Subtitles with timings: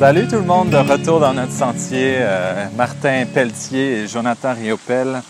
[0.00, 2.16] Salut tout le monde, de retour dans notre sentier.
[2.20, 5.20] Euh, Martin Pelletier et Jonathan Riopel.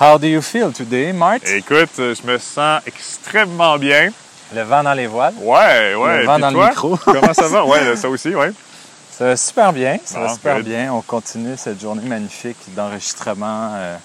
[0.00, 1.46] How do you feel today, Mart?
[1.46, 4.10] Écoute, je me sens extrêmement bien.
[4.52, 5.34] Le vent dans les voiles.
[5.40, 6.18] Ouais, ouais.
[6.18, 6.96] Le vent Puis dans le toi, micro.
[7.04, 7.64] comment ça va?
[7.66, 8.50] Ouais, ça aussi, ouais.
[9.12, 10.92] Ça va super bien, ça va Bon, super bien.
[10.92, 13.74] On continue cette journée magnifique d'enregistrement.
[13.76, 13.96] euh.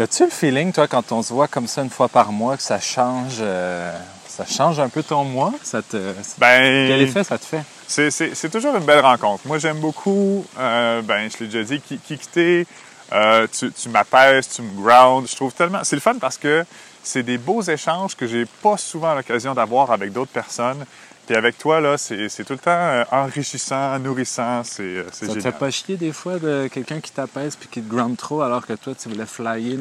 [0.00, 2.62] As-tu le feeling, toi, quand on se voit comme ça une fois par mois, que
[2.64, 3.96] ça change, euh,
[4.36, 5.52] ça change un peu ton mois?
[5.62, 5.96] Ça te...
[6.38, 7.62] Ben, Quel effet ça te fait?
[7.86, 9.42] c'est- toujours une belle rencontre.
[9.46, 12.66] Moi, j'aime beaucoup, euh, ben, je l'ai déjà dit, quitter.
[13.12, 15.26] Euh, tu tu m'apaises, tu me ground.
[15.28, 15.80] Je trouve tellement.
[15.84, 16.64] C'est le fun parce que
[17.02, 20.84] c'est des beaux échanges que j'ai pas souvent l'occasion d'avoir avec d'autres personnes.
[21.26, 24.62] Puis avec toi, là, c'est tout le temps euh, enrichissant, nourrissant.
[24.64, 25.52] C'est euh, c'est Ça te génial.
[25.52, 28.66] fait pas chier des fois de quelqu'un qui t'apaise puis qui te ground trop alors
[28.66, 29.76] que toi, tu voulais flyer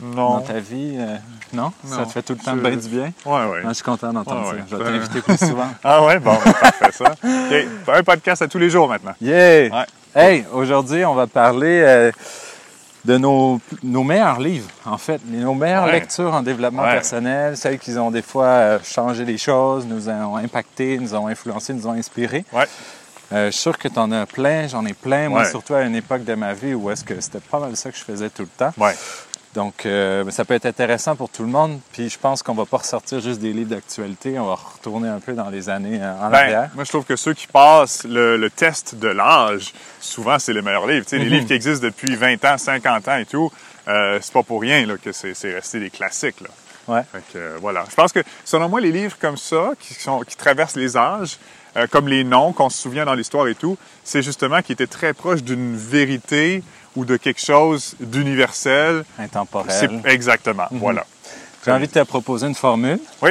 [0.00, 0.40] dans, dans Non.
[0.40, 0.96] ta vie?
[0.98, 1.16] euh,
[1.52, 1.72] non?
[1.84, 2.04] Ça Non.
[2.06, 3.12] te fait tout le temps Je- bien du bien?
[3.24, 3.60] Ouais, ouais.
[3.64, 4.56] Ah, je suis content d'entendre Ouais, ça.
[4.56, 4.62] ouais.
[4.70, 5.68] Je vais t'inviter plus souvent.
[5.84, 7.14] Ah ouais, bon, ben, parfait ça.
[7.94, 9.14] Un podcast à tous les jours maintenant.
[9.20, 9.68] Yeah!
[9.70, 9.86] Ouais.
[10.14, 12.10] Hey, aujourd'hui, on va parler euh,
[13.04, 15.20] de nos, nos meilleurs livres, en fait.
[15.26, 19.86] Nos meilleures lectures en développement personnel, celles qui ont des fois euh, changé les choses,
[19.86, 22.44] nous ont impacté, nous ont influencé, nous ont inspiré.
[22.52, 22.64] Ouais.
[23.32, 25.28] Euh, je suis sûr que tu en as plein, j'en ai plein.
[25.28, 25.50] Moi, Ouais.
[25.50, 27.96] surtout à une époque de ma vie où est-ce que c'était pas mal ça que
[27.98, 28.72] je faisais tout le temps.
[28.78, 28.94] Ouais.
[29.56, 31.80] Donc, euh, ça peut être intéressant pour tout le monde.
[31.92, 34.38] Puis, je pense qu'on va pas ressortir juste des livres d'actualité.
[34.38, 36.70] On va retourner un peu dans les années euh, en Ben, arrière.
[36.74, 40.60] moi, je trouve que ceux qui passent le, le test de l'âge, souvent, c'est les
[40.60, 41.06] meilleurs livres.
[41.10, 41.24] Les Mhm.
[41.24, 43.50] livres qui existent depuis 20 ans, 50 ans et tout,
[43.88, 46.42] euh, c'est pas pour rien là, que c'est resté des classiques.
[46.42, 46.48] Là.
[46.88, 47.02] Ouais.
[47.10, 47.84] Fait que, euh, voilà.
[47.90, 51.38] Je pense que, selon moi, les livres comme ça, qui, sont, qui traversent les âges,
[51.90, 55.12] comme les noms qu'on se souvient dans l'histoire et tout, c'est justement qui étaient très
[55.12, 56.62] proches d'une vérité
[56.96, 59.04] ou de quelque chose d'universel.
[59.18, 60.00] Intemporel.
[60.06, 60.66] Exactement.
[60.70, 60.78] Mhm.
[60.80, 61.04] Voilà.
[61.64, 62.98] J'ai envie de te proposer une formule.
[63.22, 63.30] Oui.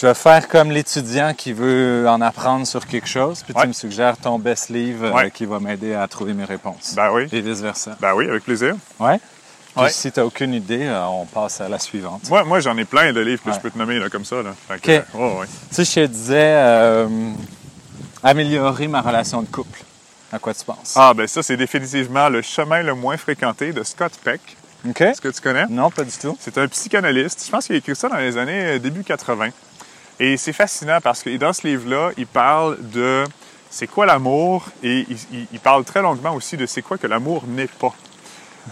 [0.00, 3.62] Je vais faire comme l'étudiant qui veut en apprendre sur quelque chose, puis Ouais.
[3.62, 5.30] tu me suggères ton best livre euh, Ouais.
[5.32, 6.92] qui va m'aider à trouver mes réponses.
[6.94, 7.26] Ben oui.
[7.32, 7.96] Et vice-versa.
[8.00, 8.76] Ben oui, avec plaisir.
[9.00, 9.18] Ouais?
[9.74, 9.90] Puis Ouais.
[9.90, 12.28] si tu n'as aucune idée, euh, on passe à la suivante.
[12.30, 13.56] Moi, moi j'en ai plein de livres que Ouais.
[13.56, 14.40] je peux te nommer là, comme ça.
[14.40, 14.54] Là.
[14.68, 15.04] Fait que, OK.
[15.16, 15.46] euh, ouais, ouais.
[15.70, 17.08] Tu sais, je te disais euh,
[18.22, 19.80] améliorer ma relation de couple.
[20.32, 20.94] À quoi tu penses?
[20.96, 24.40] Ah, ben ça, c'est définitivement le chemin le moins fréquenté de Scott Peck.
[24.88, 25.00] OK?
[25.00, 25.66] Est-ce que tu connais?
[25.68, 26.36] Non, pas du tout.
[26.40, 27.42] C'est un psychanalyste.
[27.46, 29.48] Je pense qu'il a écrit ça dans les années euh, début 80.
[30.20, 33.24] Et c'est fascinant parce que dans ce livre-là, il parle de
[33.70, 37.06] c'est quoi l'amour et il, il- il parle très longuement aussi de c'est quoi que
[37.06, 37.94] l'amour n'est pas.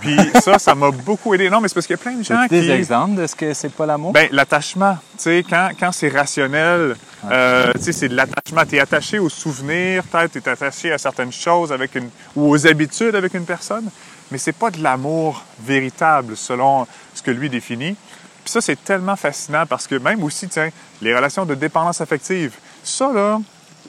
[0.01, 1.51] Puis ça, ça m'a beaucoup aidé.
[1.51, 2.61] Non, mais c'est parce qu'il y a plein de gens qui...
[2.61, 4.13] des exemples de ce que c'est pas l'amour?
[4.13, 6.97] Ben, l'attachement, tu sais, quand, quand c'est rationnel,
[7.31, 8.65] euh, tu sais, c'est de l'attachement.
[8.69, 12.51] Tu es attaché aux souvenirs, peut-être, tu es attaché à certaines choses avec une, ou
[12.51, 13.89] aux habitudes avec une personne,
[14.31, 17.97] mais c'est pas de l'amour véritable selon ce que lui définit.
[18.45, 20.71] Puis ça, c'est tellement fascinant parce que même aussi, tiens,
[21.03, 22.53] les relations de dépendance affective,
[22.85, 23.41] ça, là,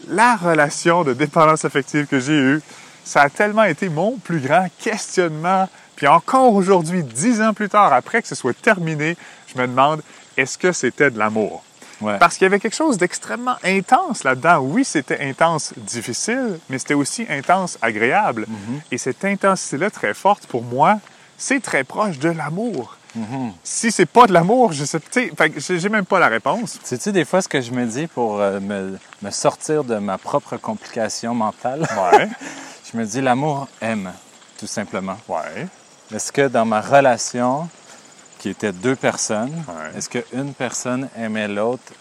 [0.07, 2.61] la relation de dépendance affective que j'ai eue,
[3.03, 5.69] ça a tellement été mon plus grand questionnement.
[5.97, 9.17] Puis encore aujourd'hui, dix ans plus tard, après que ce soit terminé,
[9.53, 10.01] je me demande,
[10.37, 11.63] est-ce que c'était de l'amour?
[11.99, 12.19] Ouais.
[12.19, 14.59] Parce qu'il y avait quelque chose d'extrêmement intense là-dedans.
[14.59, 18.45] Oui, c'était intense, difficile, mais c'était aussi intense, agréable.
[18.47, 18.81] Mhm.
[18.91, 20.99] Et cette intensité-là, très forte pour moi,
[21.39, 22.97] c'est très proche de l'amour.
[23.15, 23.53] Mhm.
[23.63, 25.01] Si c'est pas de l'amour, je sais,
[25.79, 26.77] j'ai même pas la réponse.
[26.83, 30.19] Sais-tu des fois ce que je me dis pour euh, me, me sortir de ma
[30.19, 31.81] propre complication mentale?
[31.81, 32.29] Ouais,
[32.91, 34.11] Je me dis l'amour aime,
[34.59, 35.17] tout simplement.
[35.27, 35.65] ouais.
[36.13, 37.67] Est-ce que dans ma relation,
[38.39, 39.97] qui était deux personnes, Ouais.
[39.97, 41.91] est-ce qu'une personne aimait l'autre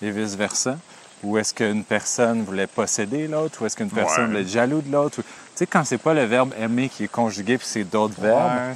[0.00, 0.76] et vice-versa?
[1.22, 3.62] Ou est-ce qu'une personne voulait posséder l'autre?
[3.62, 4.26] Ou est-ce qu'une personne Ouais.
[4.28, 5.20] voulait être jaloux de l'autre?
[5.20, 8.18] Ou- Tu sais, quand c'est pas le verbe aimer qui est conjugué, puis c'est d'autres
[8.20, 8.74] verbes,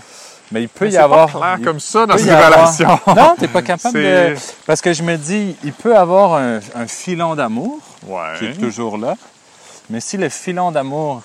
[0.52, 1.26] mais il peut Mais y avoir...
[1.32, 3.00] pas clair il comme ça dans une avoir- relation.
[3.16, 4.34] Non, t'es pas capable de...
[4.66, 7.78] Parce que je me dis, il peut avoir un, un filon d'amour,
[8.38, 9.14] qui est toujours là.
[9.90, 11.22] Mais si le filon d'amour,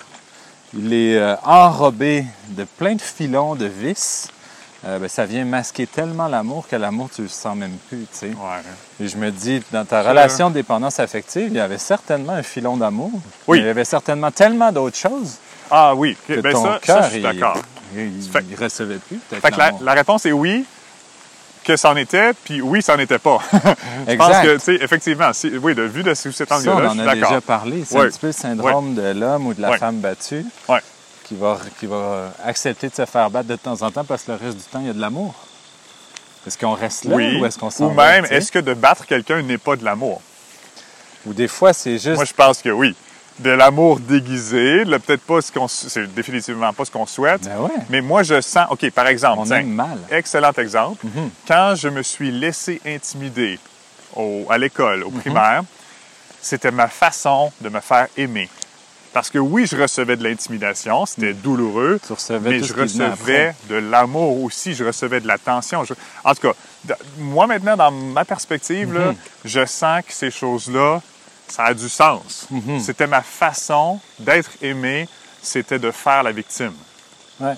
[0.74, 4.28] il est euh, enrobé de plein de filons de vis,
[4.84, 8.18] euh, ben, ça vient masquer tellement l'amour que l'amour, tu le sens même plus, tu
[8.18, 8.26] sais.
[8.28, 8.62] Ouais.
[9.00, 12.42] Et je me dis, dans ta relation de dépendance affective, il y avait certainement un
[12.42, 13.12] filon d'amour.
[13.46, 13.58] Oui.
[13.60, 15.36] Il y avait certainement tellement d'autres choses
[15.70, 17.58] Ah oui, que ben ton ça, ça, je suis d'accord.
[17.94, 18.10] il,
[18.50, 20.64] il recevait plus, peut-être, Fait que la réponse est oui,
[21.64, 23.38] que c'en était, puis oui, c'en était pas.
[24.08, 26.90] je pense que, tu sais, effectivement, si- oui, de vue de sous cet on angle-là,
[26.94, 27.84] je en a déjà parlé.
[27.86, 30.44] C'est un petit peu le syndrome de l'homme ou de la femme battue
[31.24, 34.32] qui, va, qui va accepter de se faire battre de temps en temps parce que
[34.32, 35.34] le reste du temps, il y a de l'amour.
[36.46, 39.06] Est-ce qu'on reste là Oui, ou est-ce qu'on s'en ou même, est-ce que de battre
[39.06, 40.20] quelqu'un n'est pas de l'amour?
[41.24, 42.16] Ou des fois, c'est juste...
[42.16, 42.96] Moi, je pense que oui.
[43.42, 45.66] De l'amour déguisé, là, peut-être pas ce qu'on...
[45.68, 47.42] C'est définitivement pas ce qu'on souhaite.
[47.42, 48.66] Ben ouais, Mais moi, je sens...
[48.70, 49.98] OK, par exemple, on tiens, mal.
[50.10, 51.04] excellent exemple.
[51.04, 51.30] Mhm.
[51.48, 53.58] Quand je me suis laissé intimider
[54.14, 55.20] au- à l'école, au Mhm.
[55.20, 55.62] primaire,
[56.40, 58.48] c'était ma façon de me faire aimer.
[59.12, 63.54] Parce que oui, je recevais de l'intimidation, c'était douloureux, Tu recevais mais tout je recevais
[63.68, 65.84] de l'amour aussi, je recevais de l'attention.
[65.84, 65.92] Je-
[66.24, 69.16] En tout cas, moi maintenant, dans ma perspective, là, Mhm.
[69.44, 71.02] je sens que ces choses-là,
[71.52, 72.46] ça a du sens.
[72.50, 72.80] Mhm.
[72.80, 75.06] C'était ma façon d'être aimé,
[75.42, 76.72] c'était de faire la victime.
[77.40, 77.54] Ouais.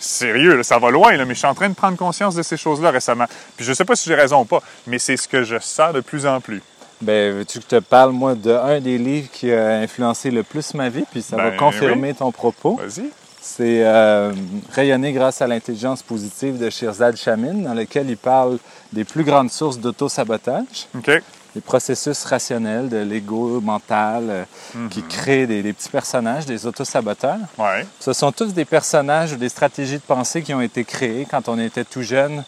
[0.00, 2.42] Sérieux, là, ça va loin, là, mais je suis en train de prendre conscience de
[2.42, 3.26] ces choses-là récemment.
[3.56, 5.92] Puis je sais pas si j'ai raison ou pas, mais c'est ce que je sens
[5.92, 6.60] de plus en plus.
[7.02, 10.74] Ben, veux-tu que je te parle, moi, d'un des livres qui a influencé le plus
[10.74, 12.76] ma vie, puis ça va Ben, confirmer ton propos.
[12.82, 13.10] Vas-y.
[13.40, 14.32] C'est euh,
[14.72, 18.58] Rayonner grâce à l'intelligence positive de Shirzad Chamin, dans lequel il parle
[18.92, 21.10] des plus grandes sources d'auto-sabotage, OK.
[21.54, 24.44] Des processus rationnels de l'ego mental euh,
[24.90, 27.38] qui créent des, des petits personnages, des autosaboteurs.
[27.58, 27.86] Ouais.
[27.98, 31.48] Ce sont tous des personnages ou des stratégies de pensée qui ont été créées quand
[31.48, 32.44] on était tout jeune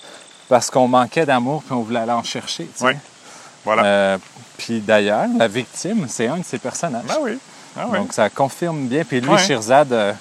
[0.49, 2.69] parce qu'on manquait d'amour puis on voulait aller en chercher.
[2.81, 2.97] Ouais.
[3.65, 3.85] Voilà.
[3.85, 4.19] Euh,
[4.59, 7.05] puis d'ailleurs, la victime, c'est un de ces personnages.
[7.09, 7.39] Ben oui.
[7.77, 7.99] Ah oui.
[7.99, 9.03] Donc ça confirme bien.
[9.05, 9.39] Puis lui, Ouais.
[9.39, 10.13] Shirzad, euh,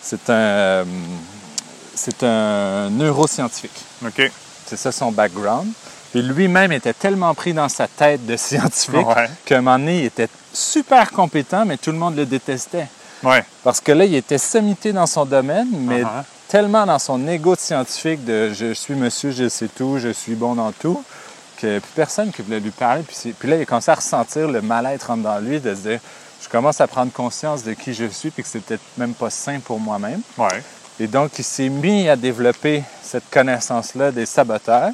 [0.00, 0.84] c'est un,
[1.94, 3.84] c'est un neuroscientifique.
[4.06, 4.30] OK.
[4.66, 5.68] C'est ça son background.
[6.12, 9.28] Puis lui-même était tellement pris dans sa tête de scientifique Ouais.
[9.44, 12.86] qu'à un moment donné, il était super compétent, mais tout le monde le détestait.
[13.22, 13.44] Ouais.
[13.64, 16.22] Parce que là, il était sommité dans son domaine, mais Uh-huh.
[16.48, 20.34] tellement dans son ego de scientifique de je suis monsieur, je sais tout, je suis
[20.34, 21.02] bon dans tout,
[21.56, 23.02] que plus personne qui voulait lui parler.
[23.38, 26.00] Puis, là, il a commencé à ressentir le mal-être en de lui, de se dire
[26.42, 29.30] je commence à prendre conscience de qui je suis, puis que c'est peut-être même pas
[29.30, 30.20] sain pour moi-même.
[30.36, 30.62] Ouais.
[31.00, 34.90] Et donc, il s'est mis à développer cette connaissance-là des saboteurs,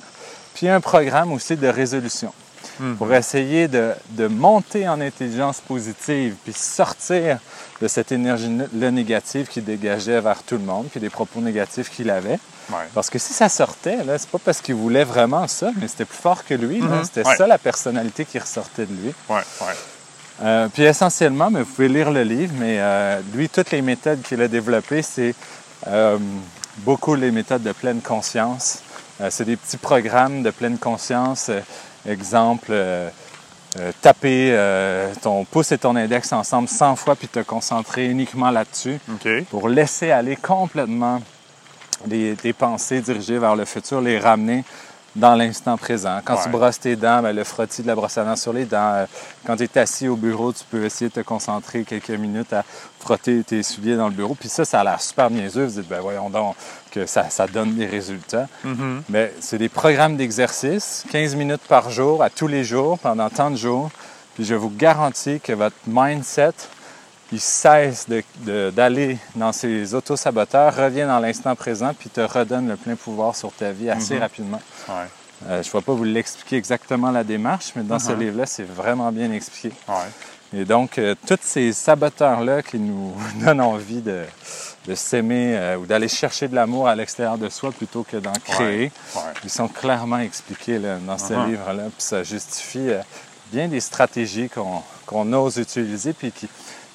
[0.59, 2.33] puis un programme aussi de résolution
[2.81, 2.97] Mhm.
[2.97, 7.39] pour essayer de, de monter en intelligence positive, puis sortir
[7.81, 12.09] de cette énergie-là négative qui dégageait vers tout le monde, puis des propos négatifs qu'il
[12.11, 12.39] avait.
[12.71, 12.87] Ouais.
[12.95, 16.05] Parce que si ça sortait, là, c'est pas parce qu'il voulait vraiment ça, mais c'était
[16.05, 16.81] plus fort que lui.
[16.81, 17.05] Mhm.
[17.05, 17.37] C'était Ouais.
[17.37, 19.15] ça la personnalité qui ressortait de lui.
[19.29, 19.41] Ouais.
[20.43, 24.23] Euh, puis essentiellement, mais vous pouvez lire le livre, mais euh, lui, toutes les méthodes
[24.23, 25.35] qu'il a développées, c'est
[25.89, 26.17] euh,
[26.79, 28.83] beaucoup les méthodes de pleine conscience.
[29.21, 31.49] Euh, c'est des petits programmes de pleine conscience.
[31.49, 31.61] Euh,
[32.09, 33.11] exemple, euh,
[34.01, 34.57] taper
[35.23, 38.99] ton pouce et ton index ensemble 100 fois puis te concentrer uniquement là-dessus
[39.51, 41.21] pour laisser aller complètement
[42.07, 44.65] les- tes pensées dirigées vers le futur, les ramener
[45.19, 46.21] dans l'instant présent.
[46.25, 48.65] Quand tu brosses tes dents, ben, le frottis de la brosse à dents sur les
[48.65, 48.93] dents.
[48.95, 49.07] Euh,
[49.45, 52.65] Quand tu es assis au bureau, tu peux essayer de te concentrer quelques minutes à
[53.01, 54.35] frotter tes souliers dans le bureau.
[54.35, 55.67] Puis ça, ça a l'air super niaiseux.
[55.67, 56.55] Vous dites, ben voyons donc
[56.91, 58.47] que ça, ça donne des résultats.
[58.65, 59.03] Mhm.
[59.09, 63.51] Mais c'est des programmes d'exercice, 15 minutes par jour, à tous les jours, pendant tant
[63.51, 63.91] de jours.
[64.35, 66.53] Puis je vous garantis que votre mindset,
[67.33, 68.07] il cesse
[68.75, 73.53] d'aller dans ces autosaboteurs, revient dans l'instant présent, puis te redonne le plein pouvoir sur
[73.53, 74.21] ta vie assez Mhm.
[74.21, 74.63] rapidement.
[74.89, 74.95] Ouais.
[75.47, 78.21] Euh, je ne vais pas vous l'expliquer exactement la démarche, mais dans ce Mhm.
[78.21, 79.75] livre-là, c'est vraiment bien expliqué.
[79.87, 79.95] Ouais.
[80.61, 83.13] Et donc, euh, tous ces saboteurs-là qui nous
[83.45, 84.23] donnent envie de,
[84.87, 88.33] de s'aimer euh, ou d'aller chercher de l'amour à l'extérieur de soi plutôt que d'en
[88.33, 89.21] créer, Ouais.
[89.45, 91.51] ils sont clairement expliqués là, dans ce Mhm.
[91.51, 91.83] livre-là.
[91.85, 92.89] Puis ça justifie
[93.53, 96.47] bien des stratégies qu'on qu'on ose utiliser puis qui,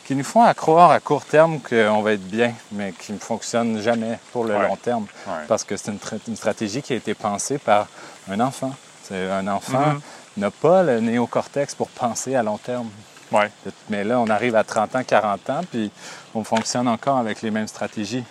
[0.05, 3.19] qui nous font à croire à court terme qu'on va être bien, mais qui ne
[3.19, 4.67] fonctionnent jamais pour le Ouais.
[4.67, 5.05] long terme.
[5.27, 5.33] Ouais.
[5.47, 7.88] Parce que c'est une, tra- une stratégie qui a été pensée par
[8.29, 8.73] un enfant.
[9.11, 10.01] Un enfant Mhm.
[10.38, 12.89] n'a pas le néocortex pour penser à long terme.
[13.31, 13.49] Ouais.
[13.89, 15.92] Mais là, on arrive à 30 ans, 40 ans, puis
[16.35, 18.23] on fonctionne encore avec les mêmes stratégies.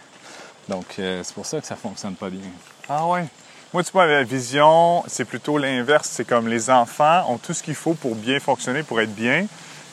[0.68, 2.40] Donc, euh, c'est pour ça que ça fonctionne pas bien.
[2.88, 3.24] Ah ouais.
[3.72, 6.08] Moi, tu vois, la vision, c'est plutôt l'inverse.
[6.12, 9.46] C'est comme les enfants ont tout ce qu'il faut pour bien fonctionner, pour être bien.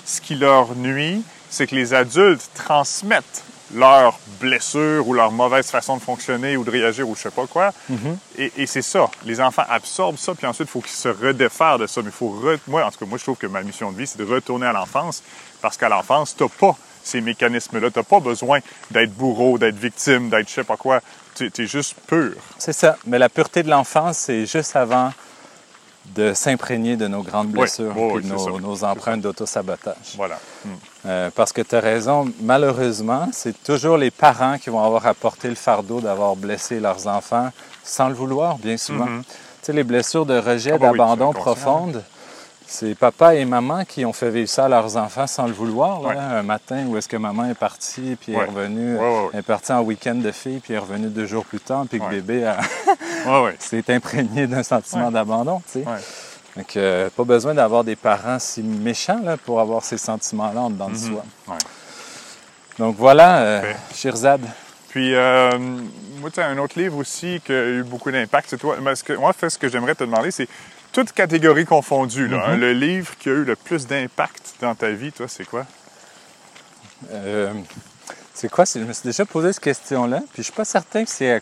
[0.06, 3.44] Ce qui leur nuit, c'est que les adultes transmettent
[3.76, 7.46] leurs blessures ou leur mauvaise façon de fonctionner ou de réagir ou je sais pas
[7.46, 7.72] quoi.
[8.38, 9.10] Et, et c'est ça.
[9.26, 12.02] Les enfants absorbent ça, puis ensuite, il faut qu'ils se redéfassent de ça.
[12.02, 12.30] Mais il faut...
[12.44, 14.26] re- Moi, en tout cas, moi, je trouve que ma mission de vie, c'est de
[14.26, 15.22] retourner à l'enfance.
[15.62, 17.92] Parce qu'à l'enfance, tu pas ces mécanismes-là.
[17.92, 21.02] Tu pas besoin d'être bourreau, d'être victime, d'être je sais pas quoi.
[21.36, 22.34] Tu es juste pur.
[22.58, 22.98] C'est ça.
[23.06, 25.14] Mais la pureté de l'enfance, c'est juste avant
[26.16, 30.16] de s'imprégner de nos grandes blessures oui, puis oui, nos, nos empreintes d'autosabotage.
[30.16, 30.40] Voilà.
[30.66, 30.70] Hmm.
[31.06, 35.14] Euh, parce que tu as raison, malheureusement, c'est toujours les parents qui vont avoir à
[35.14, 37.50] porter le fardeau d'avoir blessé leurs enfants
[37.84, 39.06] sans le vouloir, bien souvent.
[39.06, 39.24] Mhm.
[39.24, 41.42] Tu sais, les blessures de rejet, Ah bah oui, d'abandon inconscient.
[41.42, 42.04] profonde,
[42.68, 46.02] c'est papa et maman qui ont fait vivre ça à leurs enfants sans le vouloir.
[46.02, 46.08] là.
[46.10, 46.16] Ouais.
[46.18, 48.44] Un matin où est-ce que maman est partie, puis Ouais.
[48.44, 51.60] est revenue, Ouais, est partie en week-end de fille, puis est revenue deux jours plus
[51.62, 52.60] tard, puis que bébé a-
[53.60, 55.62] s'est imprégné d'un sentiment d'abandon.
[55.72, 55.86] tu sais.
[56.58, 60.70] Donc, euh, pas besoin d'avoir des parents si méchants là, pour avoir ces sentiments-là en
[60.70, 61.12] dedans de Mhm.
[61.14, 61.24] soi.
[61.48, 61.58] Ouais.
[62.80, 63.74] Donc voilà, euh.
[63.94, 64.42] Shirzad.
[64.90, 65.52] Puis, euh,
[66.20, 68.58] moi, tu as un autre livre aussi qui a eu beaucoup d'impact.
[68.58, 68.78] Toi.
[68.82, 70.48] Mais ce que, moi, ce que j'aimerais te demander, c'est
[70.92, 72.60] toutes catégories confondues, là, hein, Mhm.
[72.60, 75.66] le livre qui a eu le plus d'impact dans ta vie, toi, c'est quoi?
[77.12, 77.54] Euh,
[78.34, 78.66] c'est quoi?
[78.66, 81.42] Je me suis déjà posé cette question-là, puis je suis pas certain que c'est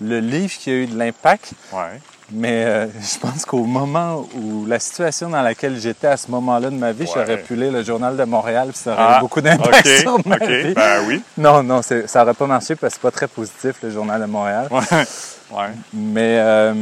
[0.00, 2.00] le livre qui a eu de l'impact, Ouais.
[2.32, 6.70] Mais euh, je pense qu'au moment où la situation dans laquelle j'étais à ce moment-là
[6.70, 7.10] de ma vie, Ouais.
[7.14, 9.92] j'aurais pu lire le Journal de Montréal, puis ça aurait Ah, eu beaucoup d'impact OK,
[10.00, 10.74] sur ma OK, vie.
[10.74, 11.22] ben oui.
[11.38, 14.26] Non, non, ça n'aurait pas marché parce que c'est pas très positif, le Journal de
[14.26, 14.68] Montréal.
[14.70, 15.04] Ouais.
[15.52, 15.68] ouais.
[15.92, 16.74] Mais euh,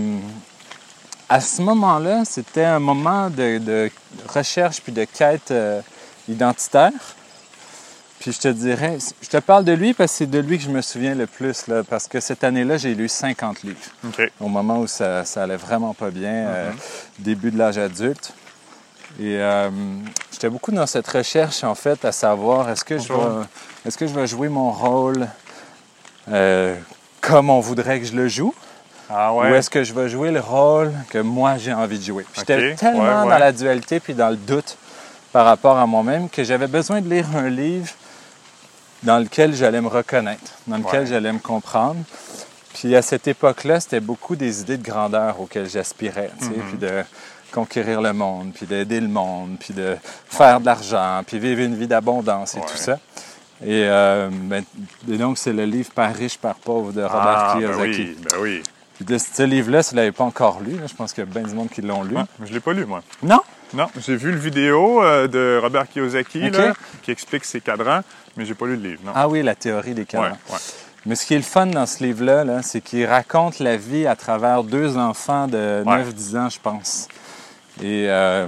[1.28, 3.90] à ce moment-là, c'était un moment de, de
[4.28, 5.80] recherche puis de quête euh,
[6.28, 6.90] identitaire.
[8.24, 10.64] Puis je te dirais, je te parle de lui parce que c'est de lui que
[10.64, 13.76] je me souviens le plus, là, parce que cette année-là, j'ai lu 50 livres.
[14.40, 16.70] Au moment où ça, ça allait vraiment pas bien, euh,
[17.18, 18.32] début de l'âge adulte.
[19.20, 19.68] Et euh,
[20.32, 23.44] j'étais beaucoup dans cette recherche, en fait, à savoir est-ce que, je vais,
[23.84, 25.28] est-ce que je vais jouer mon rôle
[26.32, 26.74] euh,
[27.20, 28.54] comme on voudrait que je le joue?
[29.10, 29.50] Ah ouais.
[29.50, 32.24] Ou est-ce que je vais jouer le rôle que moi j'ai envie de jouer?
[32.38, 33.30] J'étais tellement ouais, ouais.
[33.32, 34.78] dans la dualité puis dans le doute
[35.30, 37.92] par rapport à moi-même que j'avais besoin de lire un livre
[39.04, 41.06] dans lequel j'allais me reconnaître, dans lequel Ouais.
[41.06, 42.02] j'allais me comprendre.
[42.74, 46.62] Puis à cette époque-là, c'était beaucoup des idées de grandeur auxquelles j'aspirais, tu sais, Mhm.
[46.70, 47.02] puis de
[47.52, 49.96] conquérir le monde, puis d'aider le monde, puis de
[50.28, 52.66] faire de l'argent, puis vivre une vie d'abondance et Ouais.
[52.68, 52.98] tout ça.
[53.64, 54.64] Et, euh, ben,
[55.08, 58.00] et donc, c'est le livre Par riche, par pauvre de Robert ah, ben Kiyosaki.
[58.02, 58.62] oui, ben oui.
[58.96, 61.24] Puis de ce livre-là, si vous ne l'avez pas encore lu, là, je pense qu'il
[61.24, 62.16] y a bien du monde qui l'ont lu.
[62.16, 63.02] Ouais, je l'ai pas lu, moi.
[63.22, 63.40] Non?
[63.72, 68.02] Non, j'ai vu le vidéo euh, de Robert Kiyosaki là, qui explique ses cadrans,
[68.36, 69.12] mais j'ai pas lu le livre, non.
[69.14, 70.30] Ah oui, la théorie des ouais, cadrans.
[70.50, 70.58] ouais.
[71.06, 74.06] Mais ce qui est le fun dans ce livre-là, là, c'est qu'il raconte la vie
[74.06, 76.02] à travers deux enfants de Ouais.
[76.02, 77.08] 9-10 ans, je pense.
[77.82, 78.46] Et euh,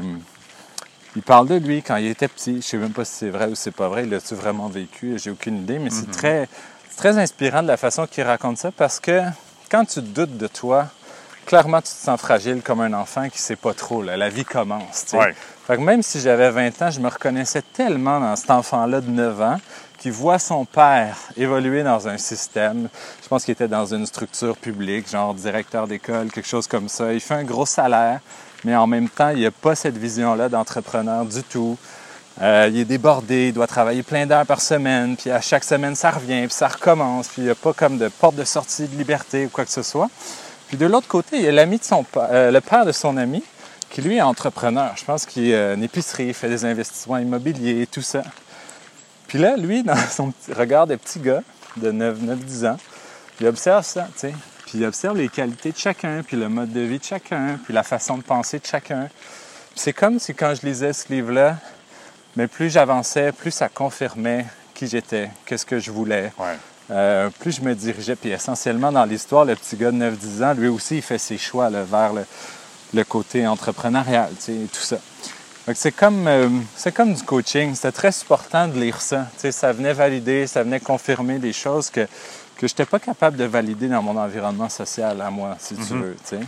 [1.14, 2.56] il parle de lui quand il était petit.
[2.62, 4.04] Je sais même pas si c'est vrai ou c'est pas vrai.
[4.04, 5.18] Il l'a-tu vraiment vécu?
[5.18, 6.48] J'ai aucune idée, mais c'est très,
[6.88, 9.20] c'est très inspirant de la façon qu'il raconte ça parce que
[9.70, 10.86] quand tu doutes de toi,
[11.44, 14.02] clairement, tu te sens fragile comme un enfant qui sait pas trop.
[14.02, 14.16] là.
[14.16, 15.04] La vie commence.
[15.12, 15.34] Ouais.
[15.66, 19.10] Fait que même si j'avais 20 ans, je me reconnaissais tellement dans cet enfant-là de
[19.10, 19.56] 9 ans
[19.98, 22.88] qui voit son père évoluer dans un système.
[23.20, 27.12] Je pense qu'il était dans une structure publique, genre directeur d'école, quelque chose comme ça.
[27.12, 28.20] Il fait un gros salaire,
[28.64, 31.76] mais en même temps, il n'a pas cette vision-là d'entrepreneur du tout.
[32.40, 35.96] Euh, il est débordé, il doit travailler plein d'heures par semaine, puis à chaque semaine,
[35.96, 38.86] ça revient, puis ça recommence, puis il n'y a pas comme de porte de sortie
[38.86, 40.10] de liberté ou quoi que ce soit.
[40.68, 43.16] Puis de l'autre côté, il y a l'ami de son euh, le père de son
[43.16, 43.42] ami,
[43.90, 44.92] qui lui est entrepreneur.
[44.96, 48.22] Je pense qu'il est une épicerie, il fait des investissements immobiliers tout ça.
[49.28, 51.42] Puis là, lui, dans son petit regard de petit gars
[51.76, 52.76] de 9-10 ans,
[53.40, 54.34] il observe ça, tu sais.
[54.64, 57.72] Puis il observe les qualités de chacun, puis le mode de vie de chacun, puis
[57.72, 59.08] la façon de penser de chacun.
[59.76, 61.56] C'est comme si quand je lisais ce livre-là,
[62.34, 66.32] mais plus j'avançais, plus ça confirmait qui j'étais, qu'est-ce que je voulais.
[66.38, 66.56] Ouais.
[66.90, 70.54] Euh, plus je me dirigeais, puis essentiellement dans l'histoire, le petit gars de 9-10 ans,
[70.54, 72.24] lui aussi, il fait ses choix là, vers le,
[72.94, 74.96] le côté entrepreneurial, tu sais, et tout ça.
[75.74, 77.74] C'est comme, euh, c'est comme du coaching.
[77.74, 79.26] C'était très supportant de lire ça.
[79.34, 82.02] Tu sais, ça venait valider, ça venait confirmer des choses que,
[82.56, 85.92] que je n'étais pas capable de valider dans mon environnement social à moi, si tu
[85.94, 86.02] Mhm.
[86.02, 86.16] veux.
[86.28, 86.40] tu sais.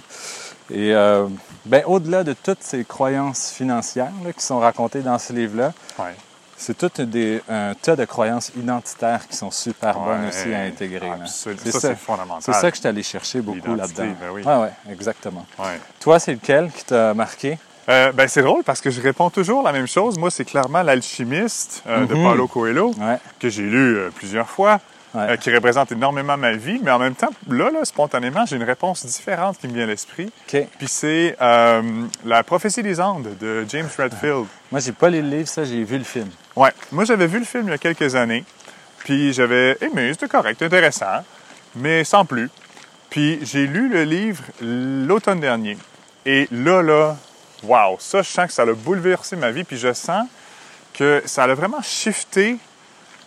[0.70, 1.26] Et euh,
[1.66, 6.14] ben, au-delà de toutes ces croyances financières là, qui sont racontées dans ce livre-là, Ouais.
[6.58, 11.08] C'est tout des, un tas de croyances identitaires qui sont super bonnes aussi à intégrer.
[11.08, 11.60] Absolument.
[11.64, 11.88] C'est Ça, ça.
[11.88, 12.42] c'est fondamental.
[12.42, 14.04] C'est ça que je suis allé chercher beaucoup là-dedans.
[14.20, 14.42] ben oui.
[14.44, 15.46] Ouais, exactement.
[15.58, 15.80] Ouais.
[16.00, 17.58] Toi, c'est lequel qui t'a marqué?
[17.88, 20.18] Euh, ben, c'est drôle parce que je réponds toujours la même chose.
[20.18, 22.22] Moi, c'est clairement L'Alchimiste euh, de Mhm.
[22.22, 23.16] Paulo Coelho, Ouais.
[23.40, 24.78] que j'ai lu euh, plusieurs fois,
[25.14, 25.30] Ouais.
[25.30, 26.80] euh, qui représente énormément ma vie.
[26.82, 29.86] Mais en même temps, là, là spontanément, j'ai une réponse différente qui me vient à
[29.86, 30.30] l'esprit.
[30.46, 31.82] Puis c'est euh,
[32.24, 34.46] La prophétie des Andes de James Redfield.
[34.70, 36.28] Moi, j'ai pas lu le livre, ça, j'ai vu le film.
[36.56, 36.70] Ouais.
[36.92, 38.44] Moi, j'avais vu le film il y a quelques années.
[38.98, 41.24] Puis j'avais aimé, c'était correct, intéressant,
[41.74, 42.50] mais sans plus.
[43.08, 45.78] Puis j'ai lu le livre l'automne dernier.
[46.26, 47.16] Et là, là,
[47.62, 49.64] wow, ça, je sens que ça a bouleversé ma vie.
[49.64, 50.26] Puis je sens
[50.92, 52.58] que ça a vraiment shifté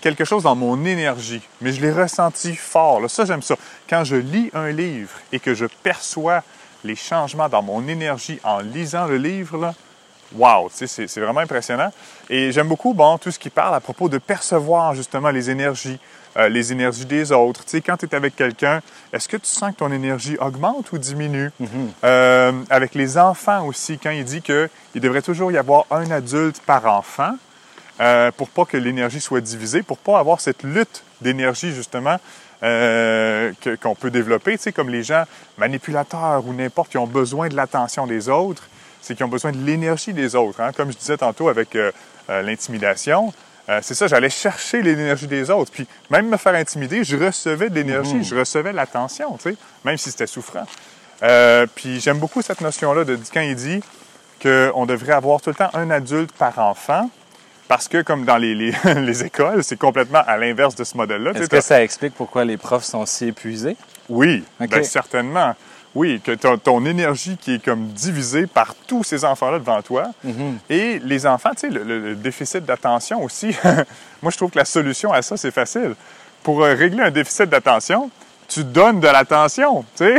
[0.01, 1.41] quelque chose dans mon énergie.
[1.61, 2.99] Mais je l'ai ressenti fort.
[2.99, 3.07] Là.
[3.07, 3.55] Ça, j'aime ça.
[3.89, 6.43] Quand je lis un livre et que je perçois
[6.83, 9.73] les changements dans mon énergie en lisant le livre, là,
[10.33, 11.91] wow, c'est vraiment impressionnant.
[12.29, 15.99] Et j'aime beaucoup bon, tout ce qui parle à propos de percevoir justement les énergies,
[16.37, 17.63] euh, les énergies des autres.
[17.65, 18.81] Tu sais, quand tu es avec quelqu'un,
[19.13, 21.51] est-ce que tu sens que ton énergie augmente ou diminue?
[22.03, 26.61] Euh, avec les enfants aussi, quand il dit qu'il devrait toujours y avoir un adulte
[26.65, 27.35] par enfant,
[28.01, 32.17] euh, pour pas que l'énergie soit divisée, pour pas avoir cette lutte d'énergie justement
[32.63, 35.23] euh, qu'on peut développer, tu sais, comme les gens
[35.57, 38.63] manipulateurs ou n'importe qui ont besoin de l'attention des autres,
[39.01, 40.61] c'est qu'ils ont besoin de l'énergie des autres.
[40.61, 40.71] hein.
[40.75, 41.91] Comme je disais tantôt avec euh,
[42.29, 43.33] euh, l'intimidation,
[43.69, 45.71] euh, c'est ça, j'allais chercher l'énergie des autres.
[45.71, 48.23] Puis même me faire intimider, je recevais de l'énergie, Mhm.
[48.23, 49.55] je recevais l'attention, tu sais,
[49.85, 50.65] même si c'était souffrant.
[51.23, 53.81] Euh, puis j'aime beaucoup cette notion-là de quand il dit
[54.41, 57.09] qu'on devrait avoir tout le temps un adulte par enfant.
[57.71, 61.31] Parce que, comme dans les, les, les écoles, c'est complètement à l'inverse de ce modèle-là.
[61.31, 63.77] Est-ce que ça explique pourquoi les profs sont si épuisés?
[64.09, 65.55] Oui, ben, certainement.
[65.95, 70.07] Oui, que ton, ton énergie qui est comme divisée par tous ces enfants-là devant toi.
[70.25, 70.57] Mhm.
[70.69, 73.55] Et les enfants, tu sais, le, déficit d'attention aussi.
[74.21, 75.95] Moi, je trouve que la solution à ça, c'est facile.
[76.43, 78.11] Pour euh, régler un déficit d'attention,
[78.49, 80.13] tu donnes de l'attention, tu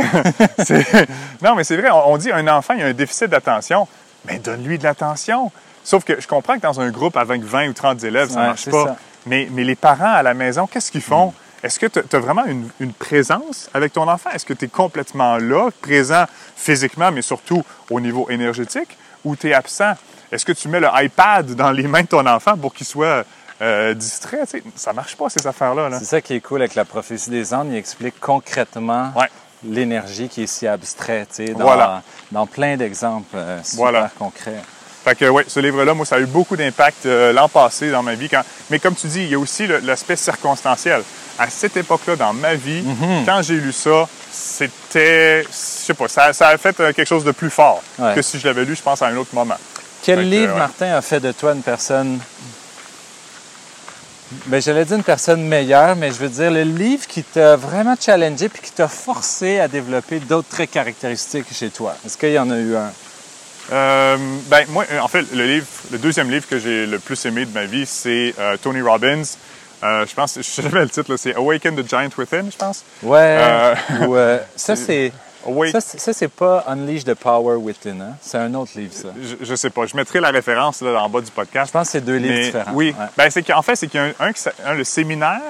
[0.57, 1.07] sais.
[1.43, 3.87] Non, mais c'est vrai, on, on dit un enfant, il a un déficit d'attention,
[4.25, 5.51] mais donne-lui de l'attention.
[5.83, 8.47] Sauf que je comprends que dans un groupe avec 20 ou 30 élèves, ça Ouais,
[8.47, 8.85] marche pas.
[8.87, 8.95] ça.
[9.25, 11.33] Mais, mais les parents à la maison, qu'est-ce qu'ils font?
[11.63, 14.29] Est-ce que tu as vraiment une, une présence avec ton enfant?
[14.31, 16.25] Est-ce que tu es complètement là, présent
[16.57, 19.93] physiquement, mais surtout au niveau énergétique, ou tu es absent?
[20.31, 23.23] Est-ce que tu mets le iPad dans les mains de ton enfant pour qu'il soit
[23.61, 24.45] euh, distrait?
[24.45, 25.87] Sais, ça marche pas, ces affaires-là.
[25.87, 25.99] là.
[25.99, 27.69] C'est ça qui est cool avec la prophétie des Andes.
[27.71, 29.29] Il explique concrètement Ouais.
[29.63, 32.01] l'énergie qui est si abstraite, dans, Voilà.
[32.31, 34.11] dans plein d'exemples euh, super Voilà.
[34.19, 34.61] concrets.
[35.03, 38.01] Fait que oui, ce livre-là, moi, ça a eu beaucoup d'impact euh, l'an passé dans
[38.03, 38.29] ma vie.
[38.29, 38.41] Quand...
[38.69, 41.01] Mais comme tu dis, il y a aussi l'aspect circonstanciel.
[41.37, 43.25] À cette époque-là, dans ma vie, Mhm.
[43.25, 47.23] quand j'ai lu ça, c'était, je sais pas, ça, ça a fait euh, quelque chose
[47.25, 48.13] de plus fort Ouais.
[48.15, 49.57] que si je l'avais lu, je pense, à un autre moment.
[50.03, 50.59] Quel Fait que, livre, ouais.
[50.59, 52.19] Martin, a fait de toi une personne.
[54.47, 57.95] Ben, j'allais dire une personne meilleure, mais je veux dire le livre qui t'a vraiment
[57.99, 61.95] challengé puis qui t'a forcé à développer d'autres traits caractéristiques chez toi?
[62.05, 62.91] Est-ce qu'il y en a eu un?
[63.71, 64.17] Euh,
[64.47, 67.45] ben, moi, euh, en fait, le livre, le deuxième livre que j'ai le plus aimé
[67.45, 69.23] de ma vie, c'est euh, Tony Robbins.
[69.83, 72.83] Euh, je pense, je sais jamais le titre, c'est Awaken the Giant Within, je pense.
[73.01, 73.73] Ouais.
[74.07, 74.15] Ou,
[74.55, 75.11] ça, c'est.
[75.73, 78.15] Ça, c'est- ça, c'est pas Unleash the Power Within, hein?
[78.21, 79.09] C'est un autre livre, ça.
[79.21, 81.67] je, je sais pas, je mettrai la référence là, en bas du podcast.
[81.67, 82.71] Je pense que c'est deux livres Mais différents.
[82.73, 82.95] Oui.
[82.97, 83.05] Ouais.
[83.17, 84.13] Ben, c'est qu'en fait, c'est qu'il y a
[84.65, 85.41] un, le séminaire.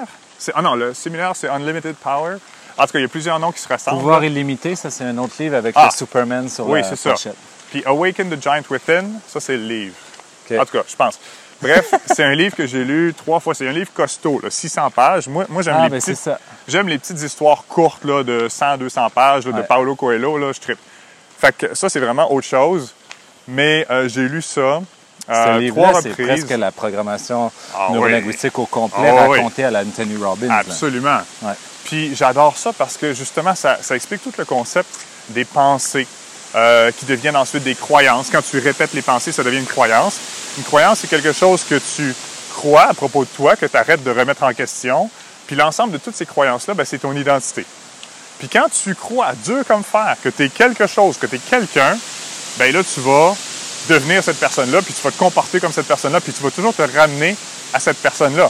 [0.56, 2.38] Ah non, le séminaire, c'est Unlimited Power.
[2.76, 4.00] En tout cas, il y a plusieurs noms qui se ressemblent.
[4.00, 4.26] Pouvoir là.
[4.26, 5.90] illimité, ça, c'est un autre livre avec Ah.
[5.92, 7.14] le Superman sur Oui, la c'est ça.
[7.74, 9.96] Puis Awaken the Giant Within, ça, c'est le livre.
[10.52, 11.20] En tout cas, je pense.
[11.60, 13.56] Bref, c'est un livre que j'ai lu trois fois.
[13.56, 15.28] C'est un livre costaud, là, 600 pages.
[15.28, 16.30] Moi, moi j'aime Ah, les ben c'est petites.
[16.68, 19.62] J'aime les petites histoires courtes là, de 100, 200 pages là, de.
[19.64, 20.38] Paulo Coelho.
[20.38, 20.78] Là, je trippe.
[21.40, 22.94] Fait que ça, c'est vraiment autre chose.
[23.48, 24.82] Mais euh, j'ai lu ça
[25.28, 26.28] Ce euh, livre-là, trois c'est reprises.
[26.46, 27.96] presque la programmation Ah oui.
[27.96, 29.38] neurolinguistique au complet Ah oui.
[29.40, 30.50] racontée à la Anthony Robbins.
[30.52, 31.20] Absolument.
[31.42, 31.54] Ouais.
[31.86, 34.90] Puis j'adore ça parce que justement, ça, ça explique tout le concept
[35.30, 36.08] des pensées
[36.56, 38.30] euh, qui deviennent ensuite des croyances.
[38.32, 40.18] Quand tu répètes les pensées, ça devient une croyance.
[40.58, 42.14] Une croyance, c'est quelque chose que tu
[42.54, 45.10] crois à propos de toi, que tu arrêtes de remettre en question.
[45.48, 47.66] Puis l'ensemble de toutes ces croyances-là, ben, c'est ton identité.
[48.40, 51.36] Puis quand tu crois à Dieu comme fer, que tu es quelque chose, que tu
[51.36, 51.98] es quelqu'un,
[52.58, 53.36] ben là, tu vas
[53.90, 56.74] devenir cette personne-là, puis tu vas te comporter comme cette personne-là, puis tu vas toujours
[56.74, 57.36] te ramener
[57.74, 58.50] à cette personne-là.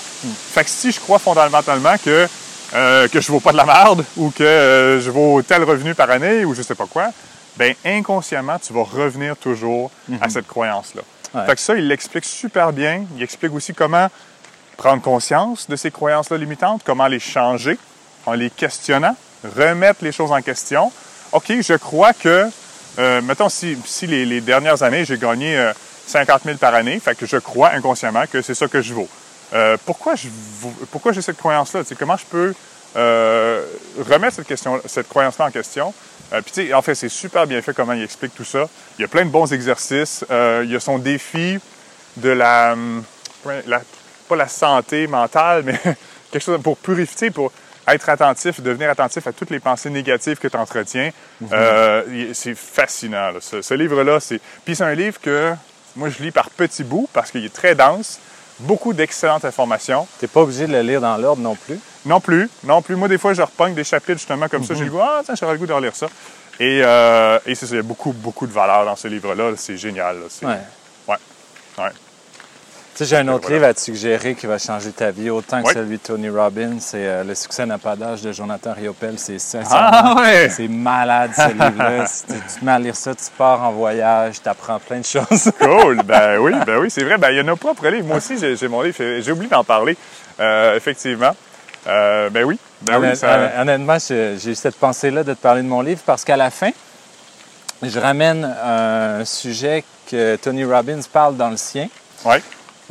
[0.53, 2.27] Fait que si je crois fondamentalement que,
[2.73, 5.95] euh, que je vaux pas de la merde, ou que euh, je vaux tel revenu
[5.95, 7.09] par année, ou je sais pas quoi,
[7.57, 11.01] ben inconsciemment, tu vas revenir toujours à cette croyance-là.
[11.33, 11.45] Ouais.
[11.45, 13.05] Fait que ça, il l'explique super bien.
[13.15, 14.09] Il explique aussi comment
[14.77, 17.77] prendre conscience de ces croyances-là limitantes, comment les changer
[18.25, 20.91] en les questionnant, remettre les choses en question.
[21.31, 22.49] OK, je crois que,
[22.99, 25.73] euh, mettons, si, si les, les dernières années, j'ai gagné euh,
[26.07, 29.09] 50 000 par année, fait que je crois inconsciemment que c'est ça que je vaux.
[29.53, 31.81] Euh, pourquoi j'ai cette croyance-là?
[31.97, 32.53] Comment je peux
[32.95, 33.65] euh,
[34.09, 35.93] remettre cette, question, cette croyance-là en question?
[36.33, 38.67] Euh, Puis, tu sais, en fait, c'est super bien fait comment il explique tout ça.
[38.97, 40.25] Il y a plein de bons exercices.
[40.31, 41.59] Euh, il y a son défi
[42.17, 43.03] de la, hum,
[43.67, 43.81] la-
[44.27, 45.79] pas la santé mentale, mais
[46.31, 47.51] quelque chose pour purifier, pour
[47.87, 51.11] être attentif, devenir attentif à toutes les pensées négatives que tu entretiens.
[51.51, 53.31] Euh, il- c'est fascinant.
[53.31, 53.39] là.
[53.41, 54.39] Ce, ce livre-là, c'est.
[54.65, 55.53] Puis c'est un livre que
[55.95, 58.19] moi je lis par petits bouts parce qu'il est très dense,
[58.59, 60.07] beaucoup d'excellentes informations.
[60.19, 61.79] T'es pas obligé de le lire dans l'ordre non plus.
[62.05, 62.95] Non plus, non plus.
[62.95, 64.73] Moi, des fois, je repogne des chapitres justement comme ça.
[64.73, 66.07] J'ai le goût, ah, tiens, j'aurais le goût de relire ça.
[66.59, 69.51] Et, euh, et c'est ça, il y a beaucoup, beaucoup de valeur dans ce livre-là.
[69.55, 70.17] C'est génial.
[70.19, 70.25] là.
[71.07, 71.15] Ouais.
[71.77, 71.91] Ouais.
[72.95, 73.55] Tu sais, j'ai un autre Voilà.
[73.55, 76.77] livre à te suggérer qui va changer ta vie autant que celui de Tony Robbins.
[76.79, 79.15] C'est euh, Le succès n'a pas d'âge de Jonathan Riopel.
[79.17, 79.61] C'est ça.
[79.71, 80.47] Ah ouais!
[80.49, 82.05] C'est malade, ce livre-là.
[82.07, 84.99] Si tu, tu te mets à lire ça, tu pars en voyage, tu apprends plein
[84.99, 85.51] de choses.
[85.59, 87.17] Cool, ben oui, ben oui, c'est vrai.
[87.17, 88.05] Ben, il y a pas pour livre.
[88.05, 88.95] Moi aussi, j'ai mon livre.
[88.99, 89.97] J'ai oublié d'en parler,
[90.39, 91.35] euh, effectivement.
[91.87, 93.35] Euh, ben oui, ben oui, ça...
[93.37, 96.49] honnêt- Honnêtement, j'ai eu cette pensée-là de te parler de mon livre parce qu'à la
[96.51, 96.69] fin,
[97.81, 101.87] je ramène un sujet que Tony Robbins parle dans le sien.
[102.23, 102.41] Ouais.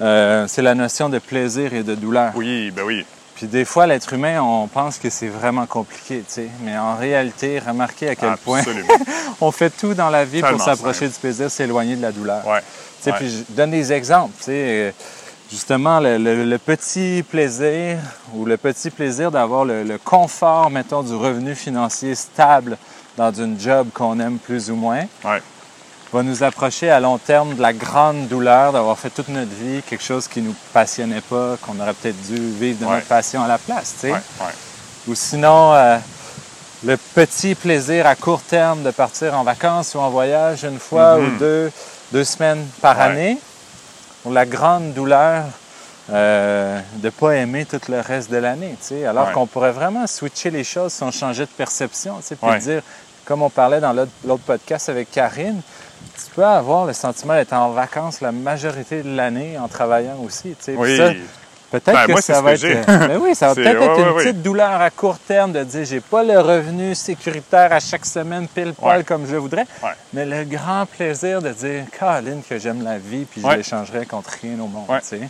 [0.03, 2.33] Euh, c'est la notion de plaisir et de douleur.
[2.35, 3.05] Oui, ben oui.
[3.37, 6.49] Puis des fois, l'être humain, on pense que c'est vraiment compliqué, tu sais.
[6.62, 8.88] Mais en réalité, remarquez à quel point Absolument.
[9.41, 12.47] on fait tout dans la vie pour s'approcher du plaisir, s'éloigner de la douleur.
[12.47, 12.61] Ouais.
[12.61, 12.65] Tu
[13.05, 13.17] sais, Ouais.
[13.19, 14.33] Puis je donne des exemples.
[14.38, 14.95] tu sais,
[15.51, 17.99] Justement, le, le- le petit plaisir
[18.35, 22.79] ou le petit plaisir d'avoir le, le confort, mettons, du revenu financier stable
[23.19, 25.43] dans une job qu'on aime plus ou moins, Ouais.
[26.12, 29.83] Va nous approcher à long terme de la grande douleur d'avoir fait toute notre vie
[29.83, 32.96] quelque chose qui nous passionnait pas, qu'on aurait peut-être dû vivre de Ouais.
[32.96, 34.12] notre passion à la place, tu sais.
[34.12, 34.53] Ouais, ouais.
[35.09, 35.96] Ou sinon, euh,
[36.85, 41.16] le petit plaisir à court terme de partir en vacances ou en voyage une fois
[41.16, 41.25] Mhm.
[41.27, 41.72] ou deux,
[42.12, 43.38] deux semaines par année.
[44.25, 45.44] Ou la grande douleur
[46.11, 48.77] euh, de ne pas aimer tout le reste de l'année.
[48.81, 49.07] tu sais.
[49.07, 52.16] Alors qu'on pourrait vraiment switcher les choses si on changeait de perception.
[52.18, 52.83] tu sais, Puis dire,
[53.25, 55.61] comme on parlait dans l'autre podcast avec Karine,
[56.17, 60.51] tu peux avoir le sentiment d'être en vacances la majorité de l'année en travaillant aussi.
[60.51, 60.75] tu sais.
[60.77, 60.99] Oui.
[61.71, 62.61] Peut-être Ben, que moi, ça va que être.
[62.61, 62.77] j'ai.
[62.77, 64.25] euh, ben oui, ça va peut-être ouais, être ouais, une ouais.
[64.25, 68.47] petite douleur à court terme de dire j'ai pas le revenu sécuritaire à chaque semaine
[68.47, 69.65] pile poil comme je le voudrais,
[70.12, 73.57] mais le grand plaisir de dire Caroline que j'aime la vie puis je Ouais.
[73.57, 74.85] l'échangerais contre rien au monde.
[75.01, 75.21] Tu sais.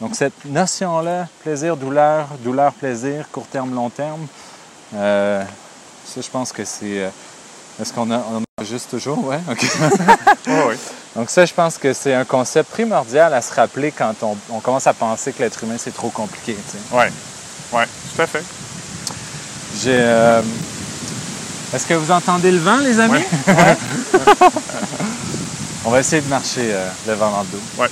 [0.00, 4.26] Donc cette notion-là, plaisir, douleur, douleur, plaisir, court terme, long terme,
[4.94, 5.42] euh,
[6.06, 7.02] ça je pense que c'est.
[7.02, 7.08] euh,
[7.82, 9.24] Est-ce qu'on a, on a juste toujours?
[9.26, 9.64] Ouais, OK.
[10.46, 10.76] Ouais.
[11.16, 14.60] Donc ça, je pense que c'est un concept primordial à se rappeler quand on, on
[14.60, 16.54] commence à penser que l'être humain, c'est trop compliqué.
[16.54, 16.96] tu sais.
[16.96, 17.10] Ouais.
[17.72, 18.42] Ouais, tout à fait.
[19.82, 19.96] J'ai.
[19.98, 20.40] euh,
[21.74, 23.22] Est-ce que vous entendez le vent, les amis?
[23.46, 23.54] Ouais.
[23.54, 23.76] Ouais.
[25.84, 27.60] On va essayer de marcher euh, le vent dans le dos.
[27.78, 27.88] Ouais.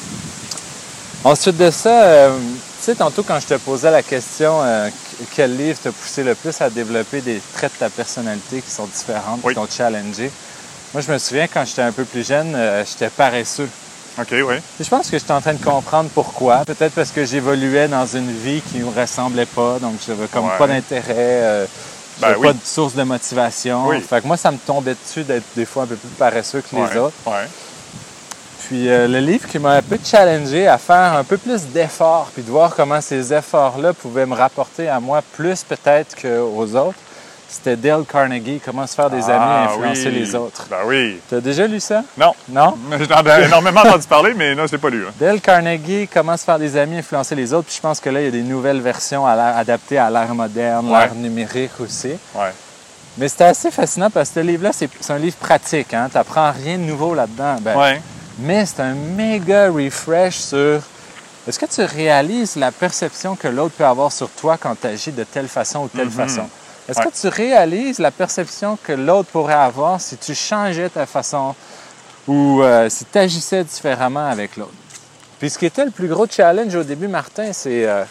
[1.25, 5.25] Ensuite de ça, euh, tu sais, tantôt quand je te posais la question, euh, qu-
[5.35, 8.87] quel livre t'a poussé le plus à développer des traits de ta personnalité qui sont
[8.87, 9.53] différentes, Oui.
[9.55, 10.31] qui t'ont challengé?
[10.93, 13.69] Moi, je me souviens quand j'étais un peu plus jeune, euh, j'étais paresseux.
[14.19, 14.57] OK, oui.
[14.81, 16.65] Je pense que j'étais en train de comprendre pourquoi.
[16.65, 20.47] Peut-être parce que j'évoluais dans une vie qui ne me ressemblait pas, donc j'avais comme
[20.47, 20.59] Ouais.
[20.59, 21.67] pas d'intérêt, euh,
[22.21, 22.49] Ben oui.
[22.49, 23.87] pas de source de motivation.
[23.87, 24.01] Oui.
[24.01, 26.75] Fait que moi, ça me tombait dessus d'être des fois un peu plus paresseux que
[26.75, 27.15] les Ouais, autres.
[27.27, 27.47] Ouais.
[28.67, 32.31] Puis euh, le livre qui m'a un peu challengé à faire un peu plus d'efforts,
[32.35, 36.99] puis de voir comment ces efforts-là pouvaient me rapporter à moi plus peut-être qu'aux autres,
[37.51, 40.19] c'était Dale Carnegie, Comment se faire des amis et Ah, influencer oui.
[40.19, 40.67] les autres.
[40.71, 41.21] Ben oui.
[41.29, 42.03] Tu as déjà lu ça?
[42.17, 42.33] Non.
[42.49, 42.77] Non?
[43.09, 45.05] J'en ai énormément entendu parler, mais non, je ne l'ai pas lu.
[45.07, 45.13] hein.
[45.19, 47.67] Dale Carnegie, Comment se faire des amis, influencer les autres.
[47.67, 50.35] Puis je pense que là, il y a des nouvelles versions à adaptées à l'ère
[50.35, 50.99] moderne, Ouais.
[51.01, 52.13] l'ère numérique aussi.
[52.35, 52.53] Ouais.
[53.19, 55.93] Mais c'était assez fascinant parce que ce livre-là, c'est un livre pratique.
[55.95, 56.09] Hein?
[56.11, 57.57] Tu n'apprends rien de nouveau là-dedans.
[57.61, 58.01] Ben, Ouais.
[58.39, 60.81] Mais c'est un méga refresh sur
[61.49, 65.11] est-ce que tu réalises la perception que l'autre peut avoir sur toi quand tu agis
[65.13, 66.11] de telle façon ou telle Mhm.
[66.13, 66.43] façon?
[66.91, 67.07] Est-ce Ouais.
[67.07, 71.55] que tu réalises la perception que l'autre pourrait avoir si tu changeais ta façon
[72.27, 74.73] ou euh, si tu agissais différemment avec l'autre?
[75.39, 77.87] Puis ce qui était le plus gros challenge au début, Martin, c'est.
[77.87, 78.05] euh,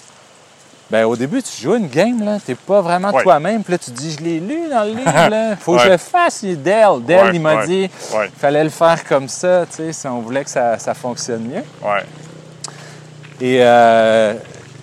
[0.89, 2.39] ben, au début, tu joues une game, là.
[2.43, 3.21] T'es pas vraiment Ouais.
[3.21, 3.63] toi-même.
[3.63, 5.55] Puis là, tu te dis, je l'ai lu dans le livre, là.
[5.59, 6.41] Faut que je le fasse.
[6.41, 7.87] Il est Ouais, il m'a dit,
[8.39, 11.63] fallait le faire comme ça, tu sais, si on voulait que ça, ça fonctionne mieux.
[11.83, 12.03] Ouais.
[13.39, 14.33] Et euh,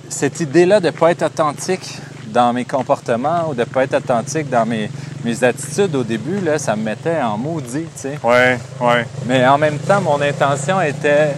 [0.09, 1.99] cette idée-là de ne pas être authentique
[2.37, 4.91] dans mes comportements ou de ne pas être authentique dans mes,
[5.25, 8.19] mes attitudes au début, là, ça me mettait en maudit, tu sais.
[8.23, 8.59] Ouais.
[8.79, 9.07] Ouais.
[9.25, 11.35] Mais en même temps, mon intention était.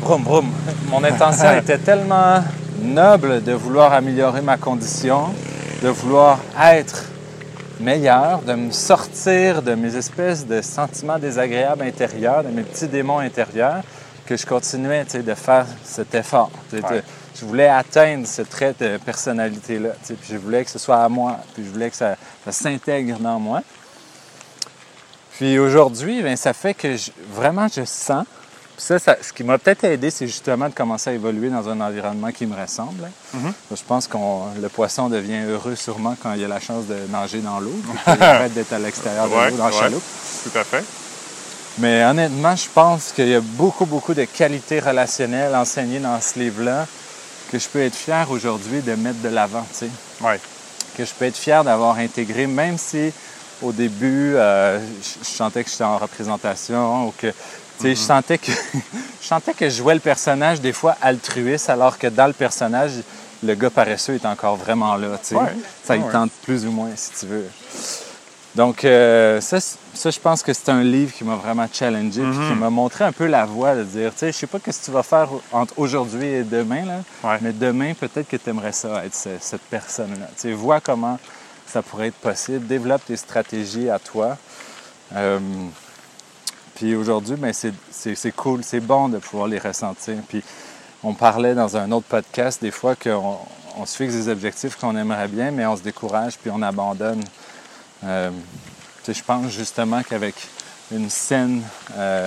[0.00, 0.46] Vroom, vroom.
[0.88, 2.42] Mon intention était tellement
[2.80, 5.26] noble de vouloir améliorer ma condition,
[5.82, 7.04] de vouloir être
[7.80, 13.18] meilleur, de me sortir de mes espèces de sentiments désagréables intérieurs, de mes petits démons
[13.18, 13.82] intérieurs,
[14.24, 16.50] que je continuais de faire cet effort.
[16.72, 17.02] Ouais.
[17.38, 19.90] Je voulais atteindre ce trait de personnalité-là.
[20.06, 23.18] Puis je voulais que ce soit à moi, puis je voulais que ça, ça s'intègre
[23.18, 23.60] dans moi.
[25.36, 28.24] Puis aujourd'hui, ben, ça fait que je- vraiment je sens.
[28.76, 31.68] Puis ça, ça- ce qui m'a peut-être aidé, c'est justement de commencer à évoluer dans
[31.68, 33.04] un environnement qui me ressemble.
[33.04, 33.10] hein.
[33.38, 33.52] Mhm.
[33.76, 34.16] Je pense que
[34.60, 37.74] le poisson devient heureux sûrement quand il a la chance de nager dans l'eau.
[38.04, 39.80] qu'il arrête d'être à l'extérieur de Ouais, l'eau, dans la ouais.
[39.80, 40.02] chaloupe.
[40.44, 40.84] Tout à fait.
[41.78, 46.38] Mais honnêtement, je pense qu'il y a beaucoup, beaucoup de qualités relationnelles enseignées dans ce
[46.38, 46.86] livre-là
[47.50, 49.90] que je peux être fier aujourd'hui de mettre de l'avant, tu sais.
[50.20, 50.40] Ouais.
[50.96, 53.12] Que je peux être fier d'avoir intégré, même si
[53.62, 57.34] au début, euh, je, sentais que j'étais en représentation ou que, tu
[57.78, 58.50] sais, je sentais que
[59.22, 62.92] je sentais que je jouais le personnage des fois altruiste, alors que dans le personnage,
[63.42, 65.34] le gars paresseux est encore vraiment là, tu sais.
[65.36, 65.54] Ouais.
[65.84, 66.12] Ça, il Ouais.
[66.12, 67.46] tente plus ou moins, si tu veux.
[68.54, 72.52] Donc, euh, ça, je pense que c'est un livre qui m'a vraiment challengé, puis qui
[72.52, 72.58] Mhm.
[72.60, 74.84] m'a montré un peu la voie de dire, tu sais, je sais pas ce que
[74.84, 77.38] tu vas faire entre aujourd'hui et demain, là, Ouais.
[77.40, 80.26] mais demain, peut-être que tu aimerais ça, être ce- cette personne-là.
[80.36, 81.18] Tu sais, vois comment
[81.66, 84.36] ça pourrait être possible, développe tes stratégies à toi.
[85.16, 85.40] Euh,
[86.76, 90.14] puis aujourd'hui, ben, c'est- cool, c'est bon de pouvoir les ressentir.
[90.28, 90.44] Puis
[91.02, 93.36] on parlait dans un autre podcast des fois qu'on
[93.76, 97.20] on se fixe des objectifs qu'on aimerait bien, mais on se décourage puis on abandonne.
[98.04, 98.30] Euh,
[99.06, 100.34] je pense justement qu'avec
[100.90, 101.62] une saine,
[101.96, 102.26] euh,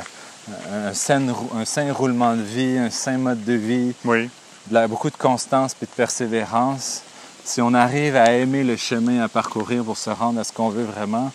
[0.72, 4.30] un, saine un sain roulement de vie, un sain mode de vie, Oui.
[4.68, 7.02] de la- beaucoup de constance puis de persévérance,
[7.44, 10.70] si on arrive à aimer le chemin à parcourir pour se rendre à ce qu'on
[10.70, 11.32] veut vraiment,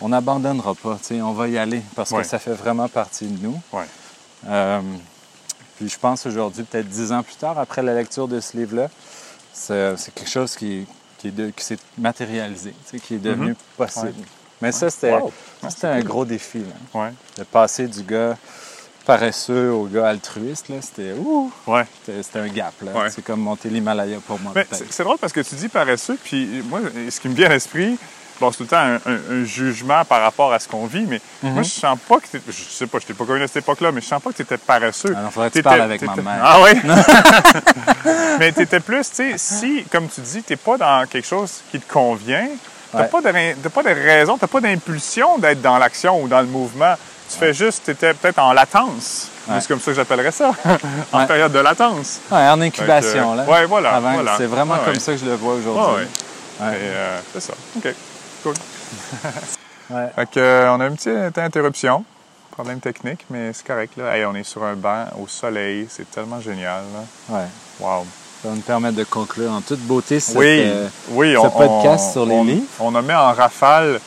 [0.00, 0.98] on n'abandonnera pas.
[1.10, 3.60] On va y aller parce que ça fait vraiment partie de nous.
[4.48, 4.80] Euh,
[5.76, 8.88] puis je pense aujourd'hui, peut-être dix ans plus tard, après la lecture de ce livre-là,
[9.52, 10.86] c'est quelque chose qui,
[11.20, 14.06] qui, est de- qui s'est matérialisé, tu sais, qui est devenu possible.
[14.08, 14.18] Mhm.
[14.20, 14.24] Ouais.
[14.62, 15.32] Mais ça, c'était Wow.
[15.68, 16.58] c'était un gros défi.
[16.94, 17.10] Là.
[17.38, 18.36] De passer du gars
[19.06, 21.84] paresseux au gars altruiste, là, c'était ouh, Ouais.
[22.22, 22.74] c'était un gap.
[23.10, 24.52] C'est comme monter l'Himalaya pour moi.
[24.72, 26.80] C'est c'est drôle parce que tu dis paresseux, puis moi,
[27.10, 27.98] ce qui me vient à l'esprit,
[28.50, 31.20] c'est tout le temps un, un- un jugement par rapport à ce qu'on vit, mais
[31.42, 31.52] Mhm.
[31.52, 33.92] moi, je sens pas que Je sais pas, je t'ai pas connu à cette époque-là,
[33.92, 35.14] mais je sens pas que tu étais paresseux.
[35.16, 36.40] Alors, faudrait que tu parles avec ma mère.
[36.42, 36.70] Ah oui?
[38.38, 41.60] mais tu étais plus, tu sais, si, comme tu dis, tu pas dans quelque chose
[41.70, 42.46] qui te convient,
[42.90, 43.04] tu Ouais.
[43.06, 46.40] pas, de ra- t'as pas de raison, tu pas d'impulsion d'être dans l'action ou dans
[46.40, 46.94] le mouvement.
[47.30, 49.28] Tu fais juste, tu étais peut-être en latence.
[49.48, 49.60] Ouais.
[49.60, 50.50] C'est comme ça que j'appellerais ça,
[51.12, 52.18] en période de latence.
[52.30, 53.32] En incubation.
[53.32, 53.44] Que, là.
[53.44, 54.00] ouais, voilà.
[54.36, 56.06] C'est vraiment comme ça que je le vois aujourd'hui.
[56.06, 57.52] Et, euh, c'est ça.
[57.76, 57.94] OK.
[58.42, 58.54] Cool.
[59.90, 60.06] Ouais.
[60.14, 62.04] Fait que, euh, on a une petite interruption.
[62.52, 63.96] Problème technique, mais c'est correct.
[63.96, 64.16] Là.
[64.16, 65.88] Hey, on est sur un banc au soleil.
[65.90, 66.82] C'est tellement génial.
[66.94, 67.34] Là.
[67.36, 67.46] Ouais.
[67.80, 68.06] Wow.
[68.40, 71.32] Ça va nous permettre de conclure en toute beauté cette, oui, euh, oui.
[71.32, 72.66] ce on, podcast on- sur les on- livres.
[72.78, 74.00] On a mis en rafale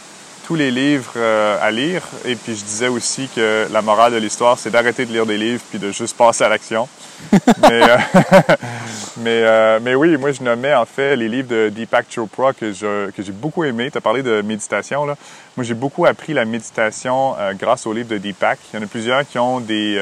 [0.46, 2.02] tous les livres euh, à lire.
[2.26, 5.38] Et puis, je disais aussi que la morale de l'histoire, c'est d'arrêter de lire des
[5.38, 6.88] livres puis de juste passer à l'action.
[7.32, 7.40] mais,
[7.84, 7.98] euh,
[9.18, 12.74] mais, euh, mais oui, moi, je nommais en fait les livres de Deepak Chopra que
[12.74, 13.90] je- que j'ai beaucoup aimé.
[13.92, 15.06] Tu as parlé de méditation.
[15.06, 15.16] Là.
[15.56, 18.60] Moi, j'ai beaucoup appris la méditation grâce aux livres de Deepak.
[18.74, 20.02] Il y en a plusieurs qui ont des,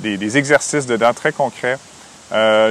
[0.00, 1.78] des, des exercices dedans très concrets.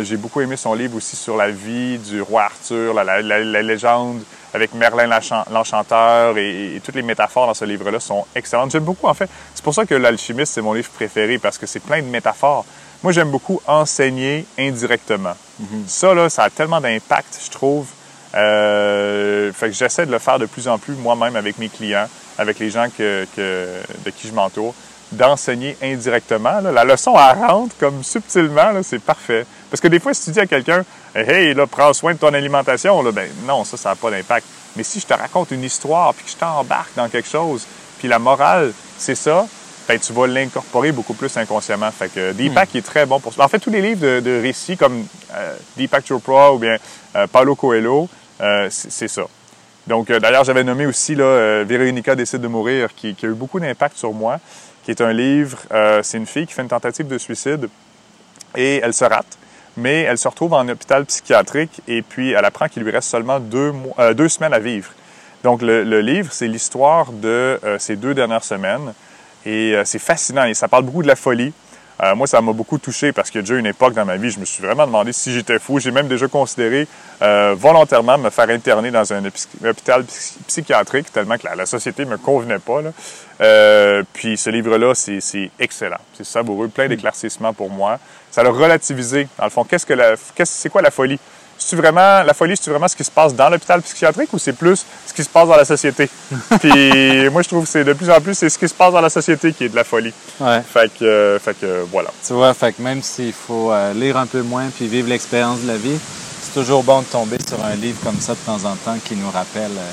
[0.04, 3.40] J'ai beaucoup aimé son livre aussi sur la vie du roi Arthur, la, la- la-
[3.44, 4.22] la légende
[4.54, 8.72] avec Merlin l'Enchan- l'Enchanteur et, et toutes les métaphores dans ce livre-là sont excellentes.
[8.72, 9.30] J'aime beaucoup, en fait.
[9.56, 12.66] C'est pour ça que L'Alchimiste, c'est mon livre préféré parce que c'est plein de métaphores.
[13.04, 15.34] Moi, j'aime beaucoup enseigner indirectement.
[15.88, 17.88] Ça, là, ça a tellement d'impact, je trouve.
[18.36, 22.08] Euh, fait que j'essaie de le faire de plus en plus moi-même avec mes clients,
[22.38, 24.74] avec les gens que, que- de qui je m'entoure,
[25.12, 26.62] d'enseigner indirectement.
[26.62, 26.72] là.
[26.72, 29.46] La leçon, elle rentre comme subtilement, c'est parfait.
[29.70, 30.84] Parce que des fois, si tu dis à quelqu'un,
[31.16, 34.46] hey, là, prends soin de ton alimentation, là, ben non, ça, ça n'a pas d'impact.
[34.76, 37.66] Mais si je te raconte une histoire, puis que je t'embarque dans quelque chose,
[38.00, 39.46] puis la morale, c'est ça,
[39.88, 41.92] ben, tu vas l'incorporer beaucoup plus inconsciemment.
[41.92, 43.44] Fait que Deepak est très bon pour ça.
[43.44, 46.78] En fait, tous les livres de, de récits comme euh, Deepak Chopra ou bien
[47.16, 48.08] euh, Paulo Coelho,
[48.40, 49.24] euh, c'est ça.
[49.88, 53.30] Donc, euh, d'ailleurs, j'avais nommé aussi là, euh, Véronica décide de mourir, qui, qui a
[53.30, 54.40] eu beaucoup d'impact sur moi,
[54.84, 55.60] qui est un livre,
[56.02, 57.70] c'est une fille qui fait une tentative de suicide
[58.56, 59.38] et elle se rate,
[59.78, 63.40] mais elle se retrouve en hôpital psychiatrique et puis elle apprend qu'il lui reste seulement
[63.40, 64.90] deux, mois- euh, deux semaines à vivre.
[65.44, 68.94] Donc, le, le livre, c'est l'histoire de euh, ces deux dernières semaines
[69.46, 71.52] et euh, c'est fascinant et ça parle beaucoup de la folie.
[72.04, 74.40] Euh, moi, ça m'a beaucoup touché parce a déjà une époque dans ma vie, je
[74.40, 75.80] me suis vraiment demandé si j'étais fou.
[75.80, 76.88] J'ai même déjà considéré
[77.56, 82.06] volontairement me faire interner dans un hôpi- hôpital psy- psychiatrique tellement que la, la société
[82.06, 82.82] me convenait pas.
[82.82, 84.04] là.
[84.14, 86.00] Puis ce livre-là, c'est c'est excellent.
[86.16, 88.00] C'est savoureux, plein d'éclaircissements pour moi.
[88.32, 89.28] Ça l'a relativisé.
[89.38, 91.20] Dans le fond, qu'est-ce que la, qu'est-ce, c'est quoi la folie?
[91.58, 94.54] C'est vraiment la folie, c'est vraiment ce qui se passe dans l'hôpital psychiatrique ou c'est
[94.54, 96.10] plus ce qui se passe dans la société?
[96.60, 98.92] Puis moi, je trouve que c'est de plus en plus c'est ce qui se passe
[98.94, 100.12] dans la société qui est de la folie.
[100.40, 100.62] Ouais.
[100.74, 102.10] Fait que, euh, fait que voilà.
[102.26, 105.60] Tu vois, fait que même s'il faut euh, lire un peu moins puis vivre l'expérience
[105.62, 106.00] de la vie,
[106.42, 109.16] c'est toujours bon de tomber sur un livre comme ça de temps en temps qui
[109.16, 109.92] nous rappelle euh,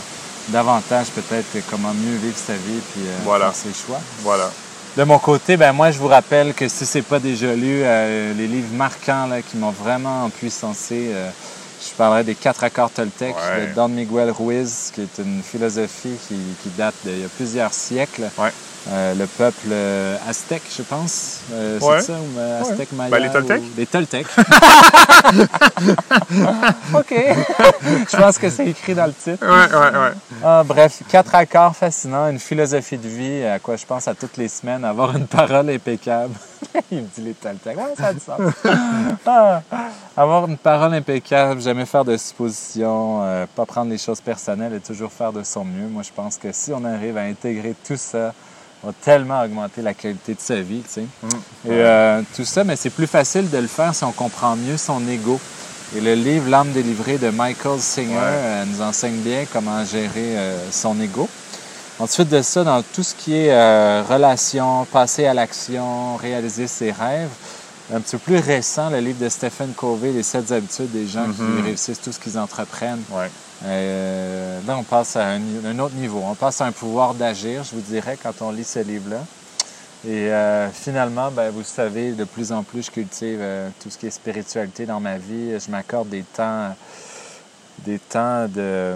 [0.49, 3.53] davantage peut-être comment mieux vivre sa vie puis euh, Voilà.
[3.53, 4.01] ses choix.
[4.23, 4.51] Voilà.
[4.99, 8.35] De mon côté, ben moi je vous rappelle que si c'est pas déjà lu, euh,
[8.35, 11.31] les livres marquants là, qui m'ont vraiment empuissancé, euh,
[11.81, 13.69] je parlerai des quatre accords Toltec Ouais.
[13.69, 16.35] de Don Miguel Ruiz, qui est une philosophie qui,
[16.65, 18.29] qui date d'il y a plusieurs siècles.
[18.37, 18.51] Ouais.
[18.91, 21.41] Euh, le peuple euh, aztèque, je pense.
[21.53, 22.01] Euh, Ouais.
[22.01, 23.11] C'est ça, ou euh, aztèque maya?
[23.11, 23.61] Ben, les Toltecs.
[23.63, 24.27] ou- Les Toltecs.
[26.95, 27.15] OK.
[28.11, 29.45] je pense que c'est écrit dans le titre.
[29.45, 30.13] Ouais, ouais, ouais.
[30.45, 34.37] Ah, bref, quatre accords fascinants, une philosophie de vie à quoi je pense à toutes
[34.37, 36.35] les semaines, avoir une parole impeccable.
[36.91, 37.77] Il me dit les Toltecs.
[37.77, 38.41] Ouais, ça a du sens.
[39.27, 39.61] Ah,
[40.17, 44.81] avoir une parole impeccable, jamais faire de suppositions, euh, pas prendre les choses personnelles et
[44.81, 45.87] toujours faire de son mieux.
[45.89, 48.33] Moi, je pense que si on arrive à intégrer tout ça,
[48.83, 51.01] on va tellement augmenter la qualité de sa vie, tu sais.
[51.67, 54.77] Et euh, tout ça, mais c'est plus facile de le faire si on comprend mieux
[54.77, 55.41] son ego.
[55.97, 58.21] Et le livre L'âme délivrée de Michael Singer Ouais.
[58.23, 61.29] euh, nous enseigne bien comment gérer euh, son ego.
[61.99, 66.93] Ensuite de ça, dans tout ce qui est euh, relation, passer à l'action, réaliser ses
[66.93, 67.31] rêves,
[67.95, 71.25] un petit peu plus récent, le livre de Stephen Covey, Les sept habitudes des gens
[71.33, 71.65] qui Mhm.
[71.65, 73.03] réussissent tout ce qu'ils entreprennent.
[73.11, 73.31] Ouais.
[73.65, 76.23] Euh, là, on passe à un, un autre niveau.
[76.25, 79.25] On passe à un pouvoir d'agir, je vous dirais, quand on lit ce livre-là.
[80.07, 83.99] Et euh, finalement, ben, vous savez, de plus en plus, je cultive euh, tout ce
[83.99, 85.59] qui est spiritualité dans ma vie.
[85.59, 86.75] Je m'accorde des temps
[87.85, 88.95] des temps de,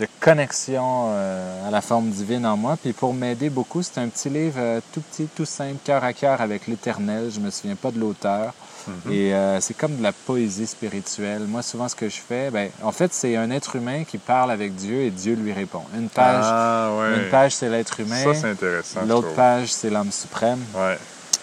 [0.00, 2.76] de connexion euh, à la forme divine en moi.
[2.82, 6.12] Puis pour m'aider beaucoup, c'est un petit livre euh, tout petit, tout simple, cœur à
[6.14, 7.30] cœur avec l'Éternel.
[7.32, 8.54] Je me souviens pas de l'auteur.
[8.88, 9.12] Mhm.
[9.12, 11.42] Et euh, c'est comme de la poésie spirituelle.
[11.46, 14.50] Moi, souvent, ce que je fais, ben, en fait, c'est un être humain qui parle
[14.50, 15.82] avec Dieu et Dieu lui répond.
[15.94, 17.22] Une page, Ah, ouais.
[17.22, 18.24] une page c'est l'être humain.
[18.24, 19.00] Ça, c'est intéressant.
[19.06, 20.60] L'autre page, c'est l'homme suprême.
[20.74, 20.96] Ouais.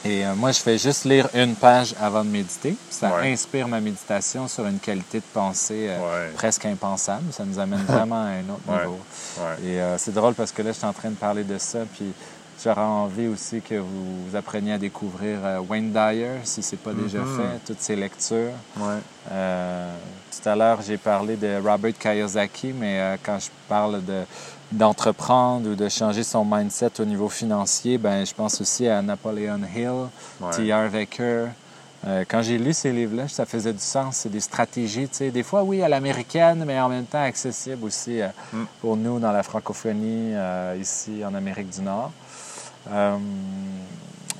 [0.05, 2.75] Et euh, moi, je fais juste lire une page avant de méditer.
[2.89, 3.31] Ça Ouais.
[3.33, 6.33] inspire ma méditation sur une qualité de pensée euh, Ouais.
[6.35, 7.31] presque impensable.
[7.31, 8.99] Ça nous amène vraiment à un autre niveau.
[9.39, 9.69] Ouais.
[9.69, 11.79] Et euh, c'est drôle parce que là, je suis en train de parler de ça.
[11.95, 12.13] Puis
[12.63, 17.19] j'aurais envie aussi que vous, vous appreniez à découvrir Wayne Dyer, si c'est pas déjà
[17.19, 17.35] Mhm.
[17.37, 18.53] fait, toutes ses lectures.
[20.39, 24.21] Tout à l'heure, j'ai parlé de Robert Kiyosaki, mais quand je parle de
[24.71, 29.59] d'entreprendre ou de changer son mindset au niveau financier, ben je pense aussi à Napoleon
[29.75, 30.09] Hill,
[30.41, 30.51] Ouais.
[30.55, 30.91] T.R.
[30.91, 31.47] Wecker.
[32.05, 34.17] Euh, quand j'ai lu ces livres-là, ça faisait du sens.
[34.17, 37.83] C'est des stratégies, tu sais, des fois, oui, à l'américaine, mais en même temps accessible
[37.83, 38.63] aussi euh, Mm.
[38.81, 42.11] pour nous dans la francophonie, euh, ici en Amérique du Nord.
[42.91, 43.17] Euh,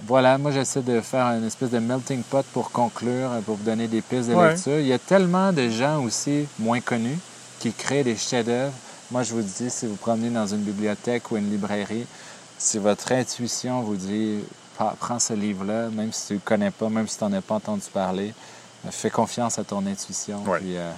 [0.06, 3.88] voilà, moi j'essaie de faire une espèce de melting pot pour conclure, pour vous donner
[3.88, 4.52] des pistes de Ouais.
[4.52, 4.80] lecture.
[4.80, 7.18] Il y a tellement de gens aussi moins connus
[7.60, 8.72] qui créent des chefs-d'œuvre.
[9.12, 12.06] Moi je vous dis, si vous promenez dans une bibliothèque ou une librairie,
[12.58, 14.40] si votre intuition vous dit
[15.00, 17.42] prends ce livre-là, même si tu ne le connais pas, même si tu n'en as
[17.42, 18.34] pas entendu parler,
[18.86, 20.44] euh, fais confiance à ton intuition.
[20.46, 20.60] Ouais.
[20.60, 20.92] Puis, euh,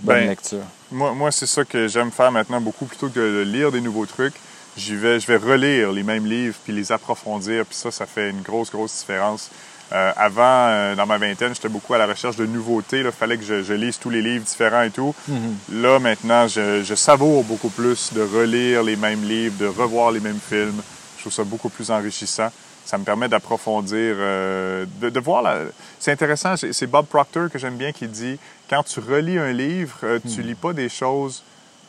[0.00, 0.64] bonne Ben, lecture.
[0.90, 4.06] Moi, moi c'est ça que j'aime faire maintenant beaucoup plutôt que de lire des nouveaux
[4.06, 4.34] trucs.
[4.76, 7.64] J'y vais, je vais relire les mêmes livres puis les approfondir.
[7.64, 9.50] Puis ça, ça fait une grosse, grosse différence.
[9.94, 13.00] Euh, avant, euh, dans ma vingtaine, j'étais beaucoup à la recherche de nouveautés.
[13.00, 15.14] Il fallait que je, je lise tous les livres différents et tout.
[15.28, 15.56] Mhm.
[15.82, 20.18] Là, maintenant, je, je savoure beaucoup plus de relire les mêmes livres, de revoir les
[20.18, 20.82] mêmes films.
[21.16, 22.50] Je trouve ça beaucoup plus enrichissant.
[22.84, 25.60] Ça me permet d'approfondir, euh, de, de voir la...
[26.00, 29.96] C'est intéressant, c'est Bob Proctor que j'aime bien qui dit, quand tu relis un livre,
[30.34, 31.44] tu lis pas des choses...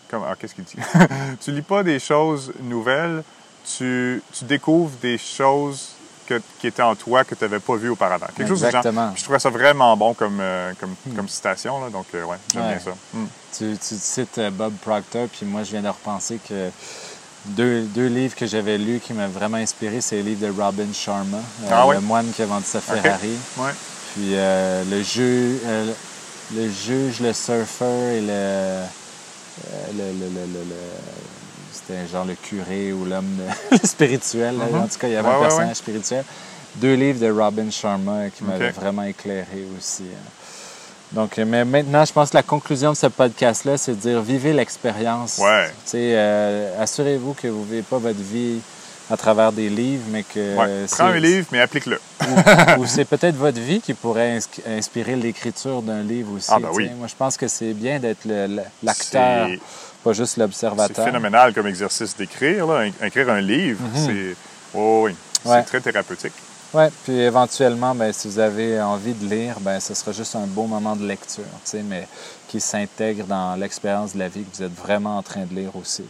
[0.09, 0.21] Comme...
[0.25, 0.77] Ah, qu'est-ce qu'il dit?
[1.43, 3.23] tu lis pas des choses nouvelles,
[3.77, 5.94] tu, tu découvres des choses
[6.27, 8.27] que- qui étaient en toi que tu n'avais pas vues auparavant.
[8.35, 8.63] Quelque chose.
[8.63, 9.11] Exactement.
[9.15, 12.63] Je trouvais ça vraiment bon comme, euh, comme, comme citation, là, donc euh, ouais, j'aime
[12.63, 12.69] Ouais.
[12.69, 12.91] bien ça.
[13.13, 13.25] Mm.
[13.57, 16.69] Tu, tu cites euh, Bob Proctor, puis moi, je viens de repenser que
[17.45, 20.91] deux, deux livres que j'avais lus qui m'ont vraiment inspiré, c'est les livres de Robin
[20.93, 23.37] Sharma, euh, Ah le moine qui a vendu sa Ferrari.
[23.57, 23.71] Ouais.
[24.15, 25.03] Puis euh, le,
[25.65, 25.93] euh,
[26.55, 28.83] le juge, le surfeur et le-
[29.97, 30.75] le- le-
[31.75, 33.39] c'était genre le curé ou l'homme
[33.83, 34.57] spirituel.
[34.57, 34.65] là.
[34.71, 34.81] Mhm.
[34.83, 36.23] En tout cas, il y avait Ouais, un ouais, personnage spirituel.
[36.75, 38.75] Deux livres de Robin Sharma qui m'avaient Ok.
[38.75, 40.03] vraiment éclairé aussi.
[40.03, 40.29] hein.
[41.11, 44.21] Donc, euh, mais maintenant, je pense que la conclusion de ce podcast-là, c'est de dire
[44.21, 45.37] vivez l'expérience.
[45.37, 45.67] Ouais.
[45.85, 48.59] Tu sais, euh, Assurez-vous que vous ne vivez pas votre vie
[49.09, 50.55] à travers des livres, mais que.
[50.57, 50.85] Ouais.
[50.87, 51.99] Prends c'est- un livre, mais applique-le.
[52.27, 56.49] ou, ou c'est peut-être votre vie qui pourrait ins- inspirer l'écriture d'un livre aussi.
[56.51, 56.89] Ah, ben oui.
[56.97, 58.25] Moi, je pense que c'est bien d'être
[58.83, 59.59] l'acteur, C'est-
[60.03, 61.05] pas juste C'est l'observateur.
[61.05, 62.67] phénoménal comme exercice d'écrire.
[63.03, 64.35] Écrire un livre, c'est
[64.73, 65.55] oh, oui, c'est Mhm.
[65.55, 65.63] Ouais.
[65.63, 66.33] très thérapeutique.
[66.73, 70.45] Oui, puis éventuellement, ben, si vous avez envie de lire, ben, ce sera juste un
[70.45, 72.05] beau moment de lecture, tu sais, mais
[72.49, 75.73] qui s'intègre dans l'expérience de la vie que vous êtes vraiment en train de lire
[75.75, 76.03] aussi.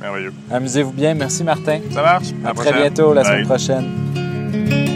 [0.00, 0.32] Merveilleux.
[0.50, 1.14] Amusez-vous bien.
[1.14, 1.80] Merci, Martin.
[1.92, 2.28] Ça marche?
[2.44, 2.74] À, très prochaine.
[2.82, 3.30] bientôt, la Bye.
[3.32, 4.87] semaine prochaine.